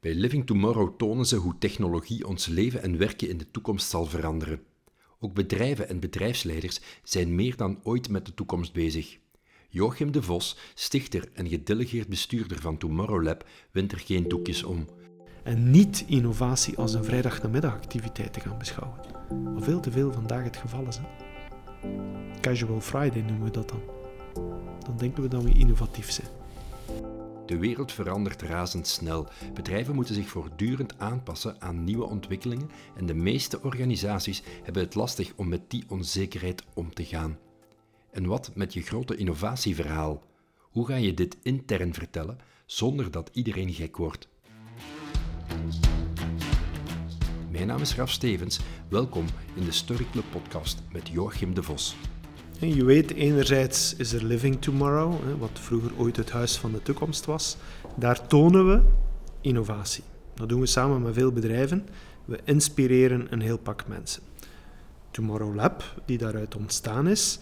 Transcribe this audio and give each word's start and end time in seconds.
Bij 0.00 0.14
Living 0.14 0.46
Tomorrow 0.46 0.96
tonen 0.96 1.26
ze 1.26 1.36
hoe 1.36 1.58
technologie 1.58 2.26
ons 2.26 2.46
leven 2.46 2.82
en 2.82 2.98
werken 2.98 3.28
in 3.28 3.38
de 3.38 3.50
toekomst 3.50 3.88
zal 3.88 4.04
veranderen. 4.04 4.62
Ook 5.18 5.34
bedrijven 5.34 5.88
en 5.88 6.00
bedrijfsleiders 6.00 6.80
zijn 7.02 7.34
meer 7.34 7.56
dan 7.56 7.80
ooit 7.82 8.08
met 8.08 8.26
de 8.26 8.34
toekomst 8.34 8.72
bezig. 8.72 9.18
Joachim 9.68 10.12
de 10.12 10.22
Vos, 10.22 10.56
stichter 10.74 11.28
en 11.34 11.48
gedelegeerd 11.48 12.08
bestuurder 12.08 12.60
van 12.60 12.78
Tomorrow 12.78 13.22
Lab, 13.22 13.48
wint 13.70 13.92
er 13.92 13.98
geen 13.98 14.28
doekjes 14.28 14.62
om. 14.62 14.86
En 15.42 15.70
niet 15.70 16.04
innovatie 16.06 16.76
als 16.76 16.94
een 16.94 17.04
vrijdagmiddagactiviteit 17.04 18.32
te 18.32 18.40
gaan 18.40 18.58
beschouwen. 18.58 19.00
Wat 19.54 19.64
veel 19.64 19.80
te 19.80 19.90
veel 19.90 20.12
vandaag 20.12 20.44
het 20.44 20.56
geval 20.56 20.86
is. 20.86 20.96
Hè? 20.96 21.04
Casual 22.40 22.80
Friday 22.80 23.22
noemen 23.22 23.44
we 23.44 23.50
dat 23.50 23.68
dan. 23.68 23.82
Dan 24.84 24.96
denken 24.96 25.22
we 25.22 25.28
dat 25.28 25.42
we 25.42 25.52
innovatief 25.52 26.10
zijn. 26.10 26.37
De 27.48 27.58
wereld 27.58 27.92
verandert 27.92 28.42
razendsnel. 28.42 29.28
Bedrijven 29.54 29.94
moeten 29.94 30.14
zich 30.14 30.28
voortdurend 30.28 30.98
aanpassen 30.98 31.60
aan 31.60 31.84
nieuwe 31.84 32.04
ontwikkelingen 32.04 32.70
en 32.96 33.06
de 33.06 33.14
meeste 33.14 33.62
organisaties 33.62 34.42
hebben 34.62 34.82
het 34.82 34.94
lastig 34.94 35.32
om 35.36 35.48
met 35.48 35.70
die 35.70 35.84
onzekerheid 35.88 36.64
om 36.74 36.94
te 36.94 37.04
gaan. 37.04 37.38
En 38.10 38.26
wat 38.26 38.50
met 38.54 38.72
je 38.72 38.82
grote 38.82 39.16
innovatieverhaal? 39.16 40.22
Hoe 40.58 40.86
ga 40.86 40.94
je 40.94 41.14
dit 41.14 41.36
intern 41.42 41.94
vertellen 41.94 42.38
zonder 42.66 43.10
dat 43.10 43.30
iedereen 43.32 43.72
gek 43.72 43.96
wordt? 43.96 44.28
Mijn 47.50 47.66
naam 47.66 47.80
is 47.80 47.94
Raf 47.94 48.10
Stevens. 48.10 48.60
Welkom 48.88 49.24
in 49.54 49.64
de 49.64 49.72
Story 49.72 50.06
Club 50.10 50.24
podcast 50.30 50.82
met 50.92 51.08
Joachim 51.08 51.54
de 51.54 51.62
Vos. 51.62 51.96
Je 52.60 52.84
weet, 52.84 53.14
enerzijds 53.14 53.94
is 53.96 54.12
er 54.12 54.24
Living 54.24 54.60
Tomorrow, 54.60 55.14
wat 55.38 55.50
vroeger 55.52 55.90
ooit 55.96 56.16
het 56.16 56.30
huis 56.30 56.56
van 56.56 56.72
de 56.72 56.82
toekomst 56.82 57.24
was. 57.24 57.56
Daar 57.96 58.26
tonen 58.26 58.66
we 58.66 58.80
innovatie. 59.40 60.04
Dat 60.34 60.48
doen 60.48 60.60
we 60.60 60.66
samen 60.66 61.02
met 61.02 61.14
veel 61.14 61.32
bedrijven. 61.32 61.88
We 62.24 62.38
inspireren 62.44 63.26
een 63.30 63.40
heel 63.40 63.58
pak 63.58 63.86
mensen. 63.86 64.22
Tomorrow 65.10 65.54
Lab, 65.54 66.02
die 66.04 66.18
daaruit 66.18 66.56
ontstaan 66.56 67.08
is, 67.08 67.38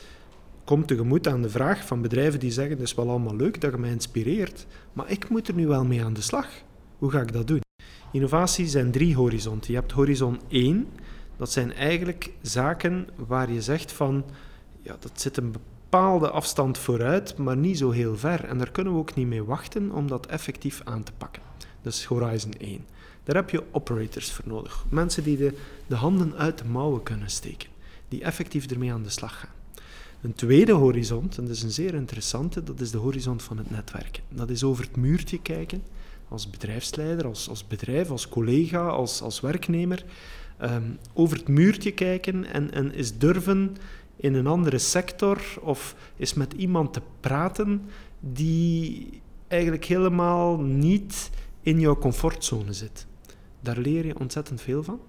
komt 0.65 0.89
tegemoet 0.89 1.29
aan 1.29 1.43
de 1.43 1.51
vraag 1.51 1.87
van 1.87 2.03
bedrijven 2.03 2.41
die 2.41 2.51
zeggen: 2.51 2.73
Het 2.73 2.87
is 2.87 2.95
wel 2.95 3.11
allemaal 3.11 3.37
leuk 3.37 3.61
dat 3.61 3.73
je 3.73 3.79
mij 3.79 3.91
inspireert, 3.91 4.67
maar 4.93 5.11
ik 5.11 5.29
moet 5.29 5.49
er 5.49 5.55
nu 5.55 5.67
wel 5.67 5.85
mee 5.85 6.05
aan 6.05 6.15
de 6.15 6.21
slag. 6.21 6.49
Hoe 6.99 7.11
ga 7.11 7.21
ik 7.21 7.33
dat 7.33 7.47
doen? 7.47 7.61
Innovatie 8.13 8.67
zijn 8.67 8.91
drie 8.91 9.15
horizonten. 9.15 9.73
Je 9.73 9.79
hebt 9.79 9.93
horizon 9.93 10.41
1, 10.49 10.87
dat 11.37 11.53
zijn 11.53 11.73
eigenlijk 11.73 12.33
zaken 12.43 13.09
waar 13.27 13.53
je 13.53 13.63
zegt 13.63 13.93
van 13.93 14.25
ja, 14.87 14.97
dat 15.01 15.21
zit 15.21 15.37
een 15.37 15.53
bepaalde 15.53 16.31
afstand 16.31 16.79
vooruit, 16.79 17.37
maar 17.37 17.57
niet 17.57 17.79
zo 17.79 17.91
heel 17.91 18.17
ver. 18.17 18.45
En 18.45 18.59
daar 18.59 18.71
kunnen 18.71 18.93
we 18.93 18.99
ook 18.99 19.15
niet 19.15 19.27
mee 19.27 19.45
wachten 19.45 19.91
om 19.91 20.09
dat 20.09 20.27
effectief 20.27 20.81
aan 20.85 21.03
te 21.03 21.13
pakken. 21.19 21.43
Is 21.83 22.05
Horizon 22.05 22.53
1. 22.53 22.85
Daar 23.25 23.37
heb 23.37 23.51
je 23.51 23.63
operators 23.71 24.33
voor 24.33 24.45
nodig. 24.49 24.85
Mensen 24.89 25.23
die 25.23 25.37
de, 25.37 25.57
de 25.87 25.95
handen 25.95 26.35
uit 26.35 26.59
de 26.59 26.65
mouwen 26.65 27.03
kunnen 27.03 27.31
steken. 27.31 27.69
Die 28.09 28.23
effectief 28.23 28.67
ermee 28.67 28.93
aan 28.93 29.03
de 29.03 29.11
slag 29.11 29.39
gaan. 29.39 29.51
Een 30.21 30.35
tweede 30.35 30.73
horizon, 30.73 31.31
en 31.37 31.45
dat 31.45 31.57
is 31.57 31.63
een 31.63 31.71
zeer 31.71 31.95
interessante, 31.95 32.63
dat 32.63 32.81
is 32.81 32.91
de 32.91 32.99
horizon 32.99 33.41
van 33.41 33.59
het 33.59 33.71
netwerken. 33.71 34.23
Dat 34.29 34.51
is 34.51 34.65
over 34.65 34.85
het 34.85 34.97
muurtje 34.97 35.43
kijken, 35.43 35.83
als 36.29 36.51
bedrijfsleider, 36.51 37.27
als, 37.27 37.49
als 37.49 37.67
bedrijf, 37.67 38.11
als 38.11 38.29
collega, 38.29 38.89
als, 38.89 39.23
als 39.23 39.41
werknemer. 39.41 40.05
Um, 40.63 40.99
over 41.13 41.37
het 41.37 41.49
muurtje 41.49 41.93
kijken 41.93 42.45
en, 42.53 42.73
en 42.73 42.95
is 42.95 43.19
durven 43.19 43.77
in 44.17 44.35
een 44.35 44.47
andere 44.47 44.79
sector 44.79 45.41
of 45.61 45.97
is 46.17 46.35
met 46.35 46.53
iemand 46.53 46.93
te 46.93 47.03
praten 47.21 47.83
die 48.21 49.21
eigenlijk 49.49 49.85
helemaal 49.85 50.61
niet 50.61 51.31
in 51.61 51.81
jouw 51.81 51.97
comfortzone 51.97 52.73
zit. 52.73 53.07
Daar 53.61 53.79
leer 53.79 54.07
je 54.07 54.19
ontzettend 54.19 54.61
veel 54.61 54.83
van. 54.83 55.01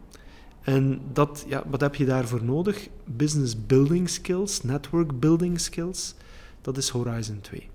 En 0.62 1.02
dat, 1.14 1.46
ja, 1.48 1.64
wat 1.70 1.82
heb 1.82 1.96
je 1.96 2.06
daarvoor 2.06 2.44
nodig? 2.44 2.90
Business 3.06 3.66
building 3.66 4.10
skills, 4.10 4.64
network 4.64 5.20
building 5.20 5.60
skills. 5.60 6.16
Dat 6.62 6.78
is 6.78 6.90
Horizon 6.90 7.42
2. 7.42 7.70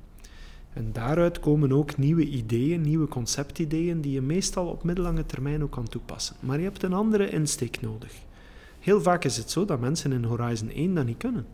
En 0.73 0.93
daaruit 0.93 1.41
komen 1.41 1.73
ook 1.73 1.97
nieuwe 1.97 2.27
ideeën, 2.27 2.81
nieuwe 2.81 3.09
conceptideeën, 3.09 4.01
die 4.01 4.13
je 4.13 4.21
meestal 4.21 4.67
op 4.67 4.85
middellange 4.85 5.27
termijn 5.27 5.63
ook 5.63 5.71
kan 5.71 5.89
toepassen. 5.89 6.37
Maar 6.41 6.59
je 6.59 6.65
hebt 6.65 6.83
een 6.83 6.93
andere 6.93 7.31
insteek 7.31 7.81
nodig. 7.81 8.13
Heel 8.83 9.03
vaak 9.03 9.25
is 9.25 9.37
het 9.37 9.51
zo 9.51 9.65
dat 9.65 9.81
mensen 9.81 10.13
in 10.13 10.25
Horizon 10.25 10.71
1 10.71 10.95
dat 10.95 11.05
niet 11.05 11.17
kunnen. 11.17 11.47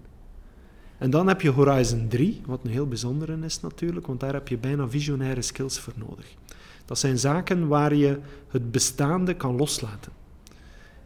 En 0.98 1.10
dan 1.10 1.28
heb 1.28 1.40
je 1.40 1.50
Horizon 1.50 2.08
3, 2.08 2.40
wat 2.46 2.60
een 2.64 2.70
heel 2.70 2.86
bijzondere 2.86 3.38
is 3.40 3.60
natuurlijk, 3.60 4.06
want 4.06 4.20
daar 4.20 4.32
heb 4.32 4.48
je 4.48 4.58
bijna 4.58 4.88
visionaire 4.88 5.42
skills 5.42 5.78
voor 5.78 5.92
nodig. 5.96 6.34
Dat 6.84 6.98
zijn 6.98 7.18
zaken 7.18 7.68
waar 7.68 7.94
je 7.94 8.18
het 8.48 8.70
bestaande 8.70 9.34
kan 9.34 9.56
loslaten. 9.56 10.12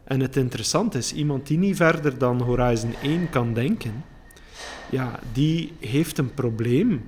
En 0.03 0.19
het 0.19 0.35
interessante 0.35 0.97
is, 0.97 1.13
iemand 1.13 1.47
die 1.47 1.57
niet 1.57 1.75
verder 1.75 2.17
dan 2.17 2.41
Horizon 2.41 2.93
1 3.01 3.29
kan 3.29 3.53
denken, 3.53 4.03
ja, 4.91 5.19
die 5.33 5.73
heeft 5.79 6.17
een 6.17 6.33
probleem 6.33 7.05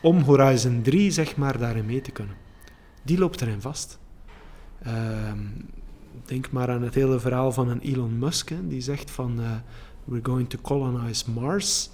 om 0.00 0.20
Horizon 0.20 0.82
3 0.82 1.10
zeg 1.10 1.36
maar 1.36 1.58
daarin 1.58 1.86
mee 1.86 2.00
te 2.00 2.10
kunnen. 2.10 2.36
Die 3.02 3.18
loopt 3.18 3.40
erin 3.40 3.60
vast. 3.60 3.98
Uh, 4.86 4.92
denk 6.24 6.50
maar 6.50 6.70
aan 6.70 6.82
het 6.82 6.94
hele 6.94 7.20
verhaal 7.20 7.52
van 7.52 7.68
een 7.68 7.80
Elon 7.80 8.18
Musk, 8.18 8.52
die 8.68 8.80
zegt 8.80 9.10
van 9.10 9.40
uh, 9.40 9.50
we're 10.04 10.24
going 10.24 10.48
to 10.48 10.58
colonize 10.62 11.30
Mars. 11.30 11.90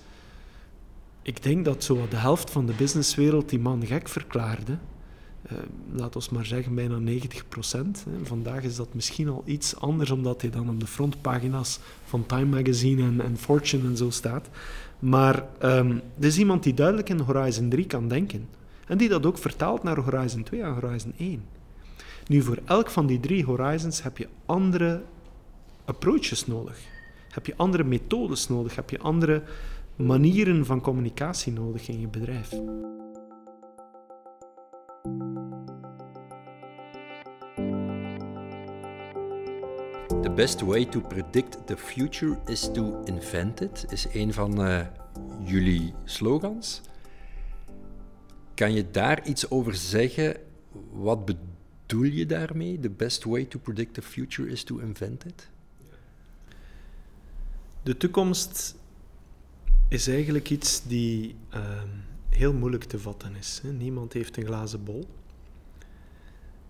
Ik 1.22 1.42
denk 1.42 1.64
dat 1.64 1.84
zo 1.84 2.06
de 2.08 2.16
helft 2.16 2.50
van 2.50 2.66
de 2.66 2.72
businesswereld 2.72 3.48
die 3.48 3.58
man 3.58 3.86
gek 3.86 4.08
verklaarde. 4.08 4.78
Uh, 5.52 5.58
laat 5.92 6.16
ons 6.16 6.28
maar 6.28 6.46
zeggen, 6.46 6.74
bijna 6.74 6.98
90 6.98 7.48
procent. 7.48 8.04
Vandaag 8.22 8.62
is 8.62 8.76
dat 8.76 8.94
misschien 8.94 9.28
al 9.28 9.42
iets 9.44 9.76
anders, 9.76 10.10
omdat 10.10 10.40
hij 10.40 10.50
dan 10.50 10.68
op 10.68 10.80
de 10.80 10.86
frontpagina's 10.86 11.78
van 12.04 12.26
Time 12.26 12.56
Magazine 12.56 13.02
en, 13.02 13.20
en 13.20 13.36
Fortune 13.36 13.88
en 13.88 13.96
zo 13.96 14.10
staat. 14.10 14.48
Maar 14.98 15.46
um, 15.62 16.00
er 16.18 16.26
is 16.26 16.38
iemand 16.38 16.62
die 16.62 16.74
duidelijk 16.74 17.08
in 17.08 17.18
Horizon 17.18 17.68
3 17.68 17.86
kan 17.86 18.08
denken. 18.08 18.48
En 18.86 18.98
die 18.98 19.08
dat 19.08 19.26
ook 19.26 19.38
vertaalt 19.38 19.82
naar 19.82 19.98
Horizon 19.98 20.42
2 20.42 20.62
en 20.62 20.72
Horizon 20.72 21.12
1. 21.16 21.42
Nu, 22.26 22.42
voor 22.42 22.58
elk 22.64 22.90
van 22.90 23.06
die 23.06 23.20
drie 23.20 23.44
horizons 23.44 24.02
heb 24.02 24.18
je 24.18 24.28
andere 24.46 25.02
approaches 25.84 26.46
nodig. 26.46 26.78
Heb 27.30 27.46
je 27.46 27.56
andere 27.56 27.84
methodes 27.84 28.48
nodig, 28.48 28.74
heb 28.74 28.90
je 28.90 28.98
andere 28.98 29.42
manieren 29.96 30.66
van 30.66 30.80
communicatie 30.80 31.52
nodig 31.52 31.88
in 31.88 32.00
je 32.00 32.08
bedrijf. 32.08 32.48
The 40.22 40.30
best 40.34 40.60
way 40.60 40.84
to 40.84 41.00
predict 41.00 41.66
the 41.66 41.76
future 41.76 42.38
is 42.46 42.70
to 42.72 43.02
invent 43.04 43.60
it, 43.60 43.86
is 43.88 44.06
een 44.12 44.32
van 44.32 44.66
uh, 44.66 44.80
jullie 45.44 45.94
slogans. 46.04 46.80
Kan 48.54 48.72
je 48.72 48.90
daar 48.90 49.26
iets 49.26 49.50
over 49.50 49.74
zeggen? 49.74 50.36
Wat 50.92 51.24
bedoel 51.24 51.51
bedoel 51.98 52.18
je 52.18 52.26
daarmee? 52.26 52.78
The 52.80 52.90
best 52.90 53.24
way 53.24 53.44
to 53.44 53.58
predict 53.58 53.94
the 53.94 54.02
future 54.02 54.48
is 54.48 54.64
to 54.64 54.78
invent 54.78 55.24
it? 55.24 55.50
De 57.82 57.96
toekomst 57.96 58.76
is 59.88 60.08
eigenlijk 60.08 60.50
iets 60.50 60.82
die 60.82 61.34
uh, 61.54 61.82
heel 62.28 62.52
moeilijk 62.52 62.84
te 62.84 62.98
vatten 62.98 63.36
is. 63.36 63.60
Hè. 63.62 63.72
Niemand 63.72 64.12
heeft 64.12 64.36
een 64.36 64.44
glazen 64.44 64.84
bol. 64.84 65.08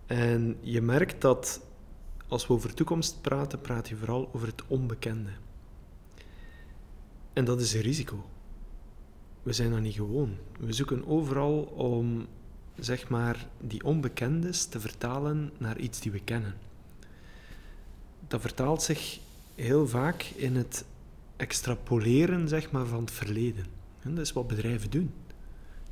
En 0.05 0.57
je 0.61 0.81
merkt 0.81 1.21
dat 1.21 1.65
als 2.27 2.47
we 2.47 2.53
over 2.53 2.73
toekomst 2.73 3.21
praten, 3.21 3.61
praat 3.61 3.89
je 3.89 3.95
vooral 3.95 4.29
over 4.33 4.47
het 4.47 4.63
onbekende. 4.67 5.31
En 7.33 7.45
dat 7.45 7.61
is 7.61 7.73
een 7.73 7.81
risico. 7.81 8.25
We 9.43 9.53
zijn 9.53 9.71
dat 9.71 9.79
niet 9.79 9.95
gewoon. 9.95 10.37
We 10.59 10.73
zoeken 10.73 11.07
overal 11.07 11.61
om 11.61 12.27
zeg 12.79 13.09
maar, 13.09 13.47
die 13.59 13.83
onbekendes 13.83 14.65
te 14.65 14.79
vertalen 14.79 15.51
naar 15.57 15.77
iets 15.77 15.99
die 15.99 16.11
we 16.11 16.19
kennen. 16.19 16.53
Dat 18.27 18.41
vertaalt 18.41 18.81
zich 18.81 19.19
heel 19.55 19.87
vaak 19.87 20.23
in 20.23 20.55
het 20.55 20.85
extrapoleren 21.35 22.47
zeg 22.47 22.71
maar, 22.71 22.85
van 22.85 22.99
het 22.99 23.11
verleden. 23.11 23.65
En 24.01 24.15
dat 24.15 24.25
is 24.25 24.33
wat 24.33 24.47
bedrijven 24.47 24.89
doen. 24.89 25.11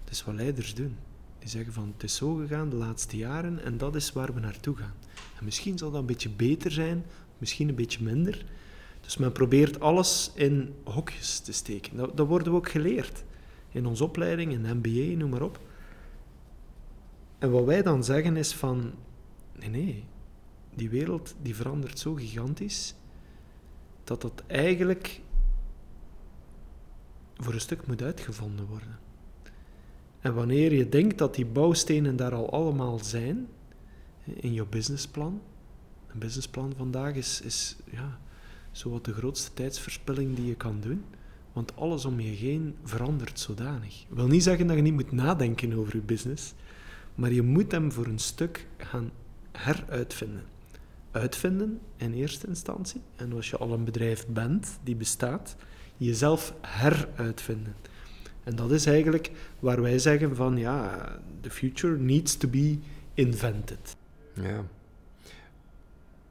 Dat 0.03 0.13
is 0.13 0.23
wat 0.23 0.35
leiders 0.35 0.73
doen. 0.73 0.95
Die 1.39 1.49
zeggen 1.49 1.73
van 1.73 1.91
het 1.93 2.03
is 2.03 2.15
zo 2.15 2.33
gegaan 2.33 2.69
de 2.69 2.75
laatste 2.75 3.17
jaren 3.17 3.63
en 3.63 3.77
dat 3.77 3.95
is 3.95 4.11
waar 4.11 4.33
we 4.33 4.39
naartoe 4.39 4.75
gaan. 4.75 4.93
En 5.37 5.45
misschien 5.45 5.77
zal 5.77 5.91
dat 5.91 5.99
een 5.99 6.05
beetje 6.05 6.29
beter 6.29 6.71
zijn, 6.71 7.05
misschien 7.37 7.69
een 7.69 7.75
beetje 7.75 8.03
minder. 8.03 8.45
Dus 9.01 9.17
men 9.17 9.31
probeert 9.31 9.79
alles 9.79 10.31
in 10.35 10.73
hokjes 10.83 11.39
te 11.39 11.51
steken. 11.51 11.97
Dat, 11.97 12.17
dat 12.17 12.27
worden 12.27 12.51
we 12.51 12.57
ook 12.57 12.69
geleerd. 12.69 13.23
In 13.71 13.85
onze 13.85 14.03
opleiding, 14.03 14.51
in 14.51 14.63
de 14.63 14.73
MBA, 14.73 15.17
noem 15.17 15.29
maar 15.29 15.41
op. 15.41 15.59
En 17.41 17.51
wat 17.51 17.65
wij 17.65 17.81
dan 17.81 18.03
zeggen 18.03 18.37
is 18.37 18.53
van, 18.53 18.91
nee, 19.59 19.69
nee, 19.69 20.03
die 20.75 20.89
wereld 20.89 21.35
die 21.41 21.55
verandert 21.55 21.99
zo 21.99 22.13
gigantisch, 22.13 22.95
dat 24.03 24.21
dat 24.21 24.43
eigenlijk 24.47 25.21
voor 27.35 27.53
een 27.53 27.61
stuk 27.61 27.87
moet 27.87 28.01
uitgevonden 28.01 28.65
worden. 28.65 28.99
En 30.19 30.33
wanneer 30.33 30.73
je 30.73 30.89
denkt 30.89 31.17
dat 31.17 31.35
die 31.35 31.45
bouwstenen 31.45 32.15
daar 32.15 32.33
al 32.33 32.51
allemaal 32.51 32.99
zijn, 32.99 33.47
in 34.23 34.53
je 34.53 34.65
businessplan. 34.65 35.41
Een 36.07 36.19
businessplan 36.19 36.73
vandaag 36.77 37.15
is, 37.15 37.41
is 37.41 37.75
ja, 37.91 38.19
zowat 38.71 39.05
de 39.05 39.13
grootste 39.13 39.53
tijdsverspilling 39.53 40.35
die 40.35 40.45
je 40.45 40.55
kan 40.55 40.79
doen. 40.81 41.03
Want 41.53 41.75
alles 41.75 42.05
om 42.05 42.19
je 42.19 42.31
heen 42.31 42.75
verandert 42.83 43.39
zodanig. 43.39 44.01
Ik 44.01 44.15
wil 44.15 44.27
niet 44.27 44.43
zeggen 44.43 44.67
dat 44.67 44.75
je 44.75 44.81
niet 44.81 44.93
moet 44.93 45.11
nadenken 45.11 45.73
over 45.73 45.95
je 45.95 46.01
business, 46.01 46.53
maar 47.15 47.31
je 47.31 47.41
moet 47.41 47.71
hem 47.71 47.91
voor 47.91 48.05
een 48.05 48.19
stuk 48.19 48.67
gaan 48.77 49.11
heruitvinden. 49.51 50.43
Uitvinden 51.11 51.79
in 51.97 52.13
eerste 52.13 52.47
instantie, 52.47 53.01
en 53.15 53.33
als 53.33 53.49
je 53.49 53.57
al 53.57 53.73
een 53.73 53.83
bedrijf 53.83 54.27
bent 54.27 54.79
die 54.83 54.95
bestaat, 54.95 55.55
jezelf 55.97 56.53
heruitvinden. 56.61 57.75
En 58.43 58.55
dat 58.55 58.71
is 58.71 58.85
eigenlijk 58.85 59.31
waar 59.59 59.81
wij 59.81 59.99
zeggen 59.99 60.35
van 60.35 60.57
ja, 60.57 61.05
the 61.41 61.49
future 61.49 61.97
needs 61.97 62.37
to 62.37 62.47
be 62.47 62.77
invented. 63.13 63.95
Ja. 64.33 64.65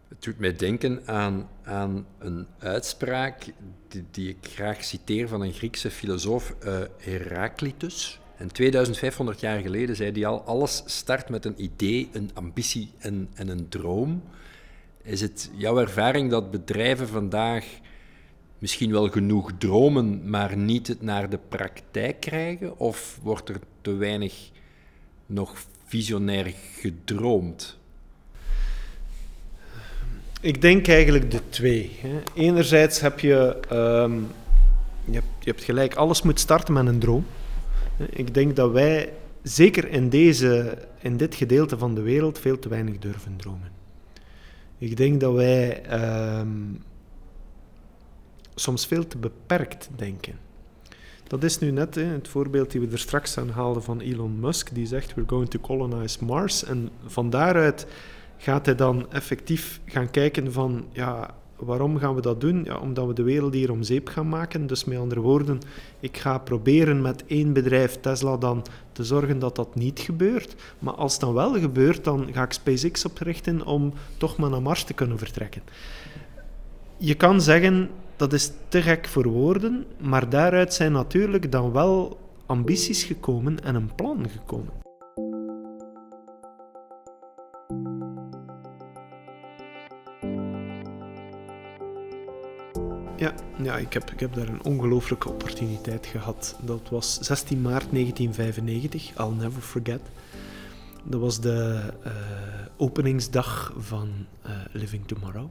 Het 0.08 0.22
doet 0.22 0.38
mij 0.38 0.56
denken 0.56 1.06
aan, 1.06 1.48
aan 1.62 2.06
een 2.18 2.46
uitspraak 2.58 3.52
die, 3.88 4.04
die 4.10 4.28
ik 4.28 4.36
graag 4.40 4.84
citeer 4.84 5.28
van 5.28 5.40
een 5.40 5.52
Griekse 5.52 5.90
filosoof, 5.90 6.54
uh, 6.64 6.80
Heraclitus. 6.98 8.19
En 8.40 8.52
2500 8.52 9.40
jaar 9.40 9.60
geleden 9.60 9.96
zei 9.96 10.12
hij 10.12 10.26
al, 10.26 10.42
alles 10.42 10.82
start 10.86 11.28
met 11.28 11.44
een 11.44 11.62
idee, 11.62 12.08
een 12.12 12.30
ambitie 12.34 12.90
en, 12.98 13.28
en 13.34 13.48
een 13.48 13.68
droom. 13.68 14.22
Is 15.02 15.20
het 15.20 15.50
jouw 15.54 15.78
ervaring 15.78 16.30
dat 16.30 16.50
bedrijven 16.50 17.08
vandaag 17.08 17.64
misschien 18.58 18.92
wel 18.92 19.08
genoeg 19.08 19.52
dromen, 19.58 20.30
maar 20.30 20.56
niet 20.56 20.86
het 20.86 21.02
naar 21.02 21.30
de 21.30 21.38
praktijk 21.48 22.20
krijgen? 22.20 22.78
Of 22.78 23.18
wordt 23.22 23.48
er 23.48 23.60
te 23.80 23.94
weinig 23.94 24.50
nog 25.26 25.54
visionair 25.86 26.54
gedroomd? 26.78 27.78
Ik 30.40 30.60
denk 30.60 30.88
eigenlijk 30.88 31.30
de 31.30 31.40
twee. 31.48 32.00
Enerzijds 32.34 33.00
heb 33.00 33.20
je, 33.20 33.60
um, 33.72 34.26
je, 35.04 35.22
je 35.40 35.50
hebt 35.50 35.62
gelijk, 35.62 35.94
alles 35.94 36.22
moet 36.22 36.40
starten 36.40 36.74
met 36.74 36.86
een 36.86 36.98
droom. 36.98 37.26
Ik 38.08 38.34
denk 38.34 38.56
dat 38.56 38.70
wij, 38.70 39.12
zeker 39.42 39.88
in, 39.88 40.08
deze, 40.08 40.78
in 40.98 41.16
dit 41.16 41.34
gedeelte 41.34 41.78
van 41.78 41.94
de 41.94 42.00
wereld, 42.00 42.38
veel 42.38 42.58
te 42.58 42.68
weinig 42.68 42.98
durven 42.98 43.36
dromen. 43.36 43.70
Ik 44.78 44.96
denk 44.96 45.20
dat 45.20 45.34
wij 45.34 45.82
um, 46.40 46.82
soms 48.54 48.86
veel 48.86 49.06
te 49.06 49.18
beperkt 49.18 49.88
denken. 49.96 50.38
Dat 51.26 51.44
is 51.44 51.58
nu 51.58 51.70
net 51.70 51.94
hè, 51.94 52.02
het 52.04 52.28
voorbeeld 52.28 52.70
die 52.70 52.80
we 52.80 52.92
er 52.92 52.98
straks 52.98 53.38
aan 53.38 53.48
haalden 53.48 53.82
van 53.82 54.00
Elon 54.00 54.40
Musk, 54.40 54.74
die 54.74 54.86
zegt: 54.86 55.14
We're 55.14 55.28
going 55.28 55.50
to 55.50 55.60
colonize 55.60 56.24
Mars. 56.24 56.64
En 56.64 56.90
van 57.06 57.30
daaruit 57.30 57.86
gaat 58.36 58.66
hij 58.66 58.74
dan 58.74 59.12
effectief 59.12 59.80
gaan 59.84 60.10
kijken 60.10 60.52
van, 60.52 60.86
ja, 60.92 61.34
waarom 61.60 61.98
gaan 61.98 62.14
we 62.14 62.20
dat 62.20 62.40
doen? 62.40 62.64
Ja, 62.64 62.78
omdat 62.78 63.06
we 63.06 63.12
de 63.12 63.22
wereld 63.22 63.54
hier 63.54 63.70
om 63.70 63.82
zeep 63.82 64.08
gaan 64.08 64.28
maken. 64.28 64.66
Dus 64.66 64.84
met 64.84 64.98
andere 64.98 65.20
woorden, 65.20 65.60
ik 66.00 66.16
ga 66.16 66.38
proberen 66.38 67.02
met 67.02 67.24
één 67.26 67.52
bedrijf, 67.52 68.00
Tesla, 68.00 68.36
dan 68.36 68.62
te 68.92 69.04
zorgen 69.04 69.38
dat 69.38 69.56
dat 69.56 69.74
niet 69.74 70.00
gebeurt. 70.00 70.54
Maar 70.78 70.94
als 70.94 71.12
het 71.12 71.20
dan 71.20 71.34
wel 71.34 71.58
gebeurt, 71.58 72.04
dan 72.04 72.28
ga 72.32 72.42
ik 72.42 72.52
SpaceX 72.52 73.04
oprichten 73.04 73.66
om 73.66 73.92
toch 74.16 74.36
maar 74.36 74.50
naar 74.50 74.62
Mars 74.62 74.84
te 74.84 74.94
kunnen 74.94 75.18
vertrekken. 75.18 75.62
Je 76.96 77.14
kan 77.14 77.40
zeggen, 77.40 77.90
dat 78.16 78.32
is 78.32 78.52
te 78.68 78.82
gek 78.82 79.08
voor 79.08 79.28
woorden, 79.28 79.84
maar 79.98 80.28
daaruit 80.28 80.74
zijn 80.74 80.92
natuurlijk 80.92 81.52
dan 81.52 81.72
wel 81.72 82.18
ambities 82.46 83.04
gekomen 83.04 83.62
en 83.64 83.74
een 83.74 83.94
plan 83.94 84.28
gekomen. 84.28 84.79
Ja, 93.20 93.34
ja 93.62 93.76
ik, 93.76 93.92
heb, 93.92 94.10
ik 94.10 94.20
heb 94.20 94.34
daar 94.34 94.48
een 94.48 94.64
ongelooflijke 94.64 95.28
opportuniteit 95.28 96.06
gehad. 96.06 96.56
Dat 96.62 96.88
was 96.90 97.18
16 97.18 97.60
maart 97.60 97.90
1995, 97.90 99.18
I'll 99.18 99.34
never 99.34 99.62
forget. 99.62 100.00
Dat 101.04 101.20
was 101.20 101.40
de 101.40 101.80
uh, 102.06 102.12
openingsdag 102.76 103.72
van 103.78 104.08
uh, 104.46 104.50
Living 104.72 105.06
Tomorrow. 105.06 105.48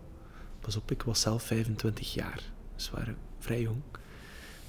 Pas 0.59 0.75
op, 0.75 0.91
ik 0.91 1.03
was 1.03 1.21
zelf 1.21 1.43
25 1.43 2.13
jaar, 2.13 2.41
dus 2.75 2.89
waren 2.89 3.17
vrij 3.39 3.61
jong. 3.61 3.81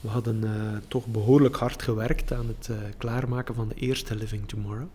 We 0.01 0.09
hadden 0.09 0.45
uh, 0.45 0.51
toch 0.89 1.07
behoorlijk 1.07 1.57
hard 1.57 1.83
gewerkt 1.83 2.33
aan 2.33 2.47
het 2.47 2.71
klaarmaken 2.99 3.55
van 3.55 3.69
de 3.69 3.75
eerste 3.75 4.15
Living 4.15 4.49
Tomorrow. 4.49 4.89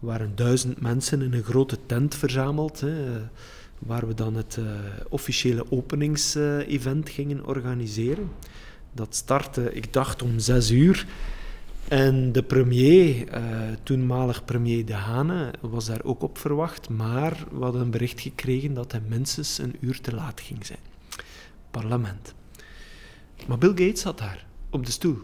Er 0.00 0.06
waren 0.06 0.32
duizend 0.34 0.80
mensen 0.80 1.22
in 1.22 1.32
een 1.32 1.42
grote 1.42 1.78
tent 1.86 2.14
verzameld. 2.14 2.80
Hè 2.80 3.20
waar 3.78 4.06
we 4.06 4.14
dan 4.14 4.34
het 4.34 4.56
uh, 4.60 4.66
officiële 5.08 5.70
openingsevent 5.70 7.08
gingen 7.08 7.46
organiseren. 7.46 8.30
Dat 8.92 9.14
startte, 9.14 9.72
ik 9.74 9.92
dacht, 9.92 10.22
om 10.22 10.38
zes 10.38 10.70
uur. 10.70 11.06
En 11.88 12.32
de 12.32 12.42
premier, 12.42 13.34
uh, 13.34 13.42
toenmalig 13.82 14.44
premier 14.44 14.86
De 14.86 14.94
Hane, 14.94 15.50
was 15.60 15.86
daar 15.86 16.04
ook 16.04 16.22
op 16.22 16.38
verwacht, 16.38 16.88
maar 16.88 17.44
we 17.50 17.62
hadden 17.62 17.80
een 17.80 17.90
bericht 17.90 18.20
gekregen 18.20 18.74
dat 18.74 18.92
hij 18.92 19.02
minstens 19.08 19.58
een 19.58 19.76
uur 19.80 20.00
te 20.00 20.14
laat 20.14 20.40
ging 20.40 20.66
zijn. 20.66 20.78
Parlement. 21.70 22.34
Maar 23.46 23.58
Bill 23.58 23.68
Gates 23.68 24.00
zat 24.00 24.18
daar, 24.18 24.46
op 24.70 24.86
de 24.86 24.92
stoel. 24.92 25.18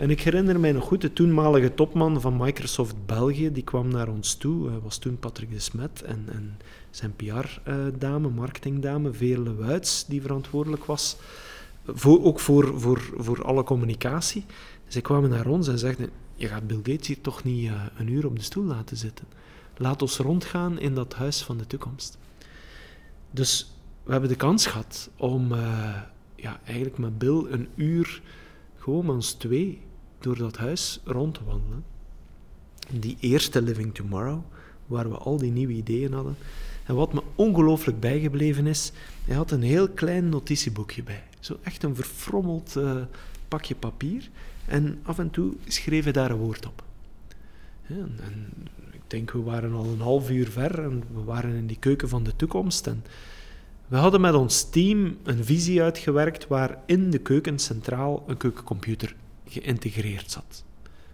En 0.00 0.10
ik 0.10 0.20
herinner 0.20 0.60
mij 0.60 0.72
nog 0.72 0.84
goed, 0.84 1.00
de 1.00 1.12
toenmalige 1.12 1.74
topman 1.74 2.20
van 2.20 2.36
Microsoft 2.36 3.06
België, 3.06 3.52
die 3.52 3.62
kwam 3.62 3.88
naar 3.88 4.08
ons 4.08 4.34
toe, 4.34 4.80
was 4.82 4.98
toen 4.98 5.18
Patrick 5.18 5.50
de 5.50 5.58
Smet, 5.58 6.02
en, 6.02 6.24
en 6.32 6.58
zijn 6.90 7.16
PR-dame, 7.16 8.28
marketingdame, 8.28 9.12
Veerle 9.12 9.54
Wuits, 9.54 10.06
die 10.06 10.20
verantwoordelijk 10.20 10.84
was, 10.84 11.16
voor, 11.86 12.24
ook 12.24 12.40
voor, 12.40 12.80
voor, 12.80 13.12
voor 13.16 13.44
alle 13.44 13.62
communicatie. 13.62 14.44
Zij 14.86 15.00
kwamen 15.00 15.30
naar 15.30 15.46
ons 15.46 15.68
en 15.68 15.78
zeiden, 15.78 16.10
je 16.34 16.46
gaat 16.46 16.66
Bill 16.66 16.80
Gates 16.82 17.06
hier 17.06 17.20
toch 17.20 17.44
niet 17.44 17.64
uh, 17.64 17.82
een 17.98 18.08
uur 18.08 18.26
op 18.26 18.36
de 18.36 18.42
stoel 18.42 18.64
laten 18.64 18.96
zitten. 18.96 19.26
Laat 19.76 20.02
ons 20.02 20.16
rondgaan 20.16 20.78
in 20.78 20.94
dat 20.94 21.14
huis 21.14 21.42
van 21.42 21.58
de 21.58 21.66
toekomst. 21.66 22.18
Dus 23.30 23.74
we 24.02 24.12
hebben 24.12 24.30
de 24.30 24.36
kans 24.36 24.66
gehad 24.66 25.10
om 25.16 25.52
uh, 25.52 25.58
ja, 26.34 26.60
eigenlijk 26.64 26.98
met 26.98 27.18
Bill 27.18 27.46
een 27.50 27.68
uur, 27.74 28.22
gewoon 28.76 29.06
met 29.06 29.14
ons 29.14 29.32
twee, 29.32 29.80
door 30.20 30.36
dat 30.36 30.56
huis 30.56 31.00
rond 31.04 31.34
te 31.34 31.44
wandelen. 31.44 31.84
Die 32.90 33.16
eerste 33.20 33.62
Living 33.62 33.94
Tomorrow, 33.94 34.40
waar 34.86 35.10
we 35.10 35.16
al 35.16 35.36
die 35.36 35.50
nieuwe 35.50 35.72
ideeën 35.72 36.12
hadden. 36.12 36.36
En 36.84 36.94
wat 36.94 37.12
me 37.12 37.22
ongelooflijk 37.34 38.00
bijgebleven 38.00 38.66
is, 38.66 38.92
hij 39.24 39.36
had 39.36 39.50
een 39.50 39.62
heel 39.62 39.88
klein 39.88 40.28
notitieboekje 40.28 41.02
bij. 41.02 41.22
Zo 41.40 41.58
echt 41.62 41.82
een 41.82 41.94
verfrommeld 41.94 42.74
uh, 42.76 42.96
pakje 43.48 43.74
papier. 43.74 44.28
En 44.66 44.98
af 45.02 45.18
en 45.18 45.30
toe 45.30 45.52
schreef 45.66 46.04
hij 46.04 46.12
daar 46.12 46.30
een 46.30 46.36
woord 46.36 46.66
op. 46.66 46.82
en, 47.86 48.18
ik 48.92 49.00
denk, 49.06 49.30
we 49.30 49.42
waren 49.42 49.72
al 49.72 49.84
een 49.84 50.00
half 50.00 50.30
uur 50.30 50.50
ver 50.50 50.82
en 50.82 51.02
we 51.14 51.22
waren 51.24 51.54
in 51.54 51.66
die 51.66 51.78
keuken 51.78 52.08
van 52.08 52.22
de 52.22 52.36
toekomst. 52.36 52.86
En 52.86 53.04
we 53.88 53.96
hadden 53.96 54.20
met 54.20 54.34
ons 54.34 54.70
team 54.70 55.16
een 55.22 55.44
visie 55.44 55.82
uitgewerkt 55.82 56.46
waar 56.46 56.78
in 56.86 57.10
de 57.10 57.18
keuken 57.18 57.58
centraal 57.58 58.24
een 58.26 58.36
keukencomputer 58.36 59.14
geïntegreerd 59.50 60.30
zat. 60.30 60.64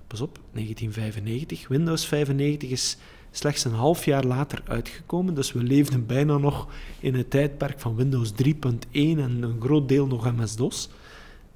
Pas 0.06 0.20
op, 0.20 0.38
1995, 0.52 1.68
Windows 1.68 2.06
95 2.06 2.70
is 2.70 2.96
slechts 3.30 3.64
een 3.64 3.72
half 3.72 4.04
jaar 4.04 4.24
later 4.24 4.62
uitgekomen. 4.66 5.34
Dus 5.34 5.52
we 5.52 5.62
leefden 5.62 6.06
bijna 6.06 6.38
nog 6.38 6.68
in 7.00 7.14
het 7.14 7.30
tijdperk 7.30 7.80
van 7.80 7.96
Windows 7.96 8.32
3.1 8.44 8.48
en 8.92 9.42
een 9.42 9.60
groot 9.60 9.88
deel 9.88 10.06
nog 10.06 10.36
MS-DOS. 10.36 10.88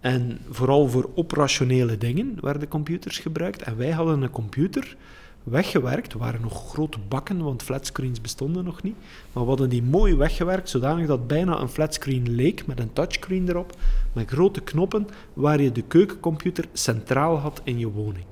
En 0.01 0.39
vooral 0.49 0.89
voor 0.89 1.11
operationele 1.15 1.99
dingen 1.99 2.37
werden 2.41 2.69
computers 2.69 3.19
gebruikt. 3.19 3.63
En 3.63 3.77
wij 3.77 3.91
hadden 3.91 4.23
een 4.23 4.31
computer 4.31 4.97
weggewerkt. 5.45 6.13
Er 6.13 6.19
waren 6.19 6.41
nog 6.41 6.71
grote 6.71 6.99
bakken, 7.09 7.43
want 7.43 7.63
flatscreens 7.63 8.21
bestonden 8.21 8.65
nog 8.65 8.83
niet. 8.83 8.97
Maar 9.33 9.43
we 9.43 9.49
hadden 9.49 9.69
die 9.69 9.83
mooi 9.83 10.15
weggewerkt, 10.15 10.69
zodanig 10.69 11.07
dat 11.07 11.27
bijna 11.27 11.61
een 11.61 11.69
flatscreen 11.69 12.31
leek, 12.31 12.67
met 12.67 12.81
een 12.81 12.93
touchscreen 12.93 13.49
erop, 13.49 13.77
met 14.13 14.31
grote 14.31 14.61
knoppen, 14.61 15.09
waar 15.33 15.61
je 15.61 15.73
de 15.73 15.83
keukencomputer 15.83 16.65
centraal 16.73 17.37
had 17.39 17.61
in 17.65 17.79
je 17.79 17.91
woning. 17.91 18.25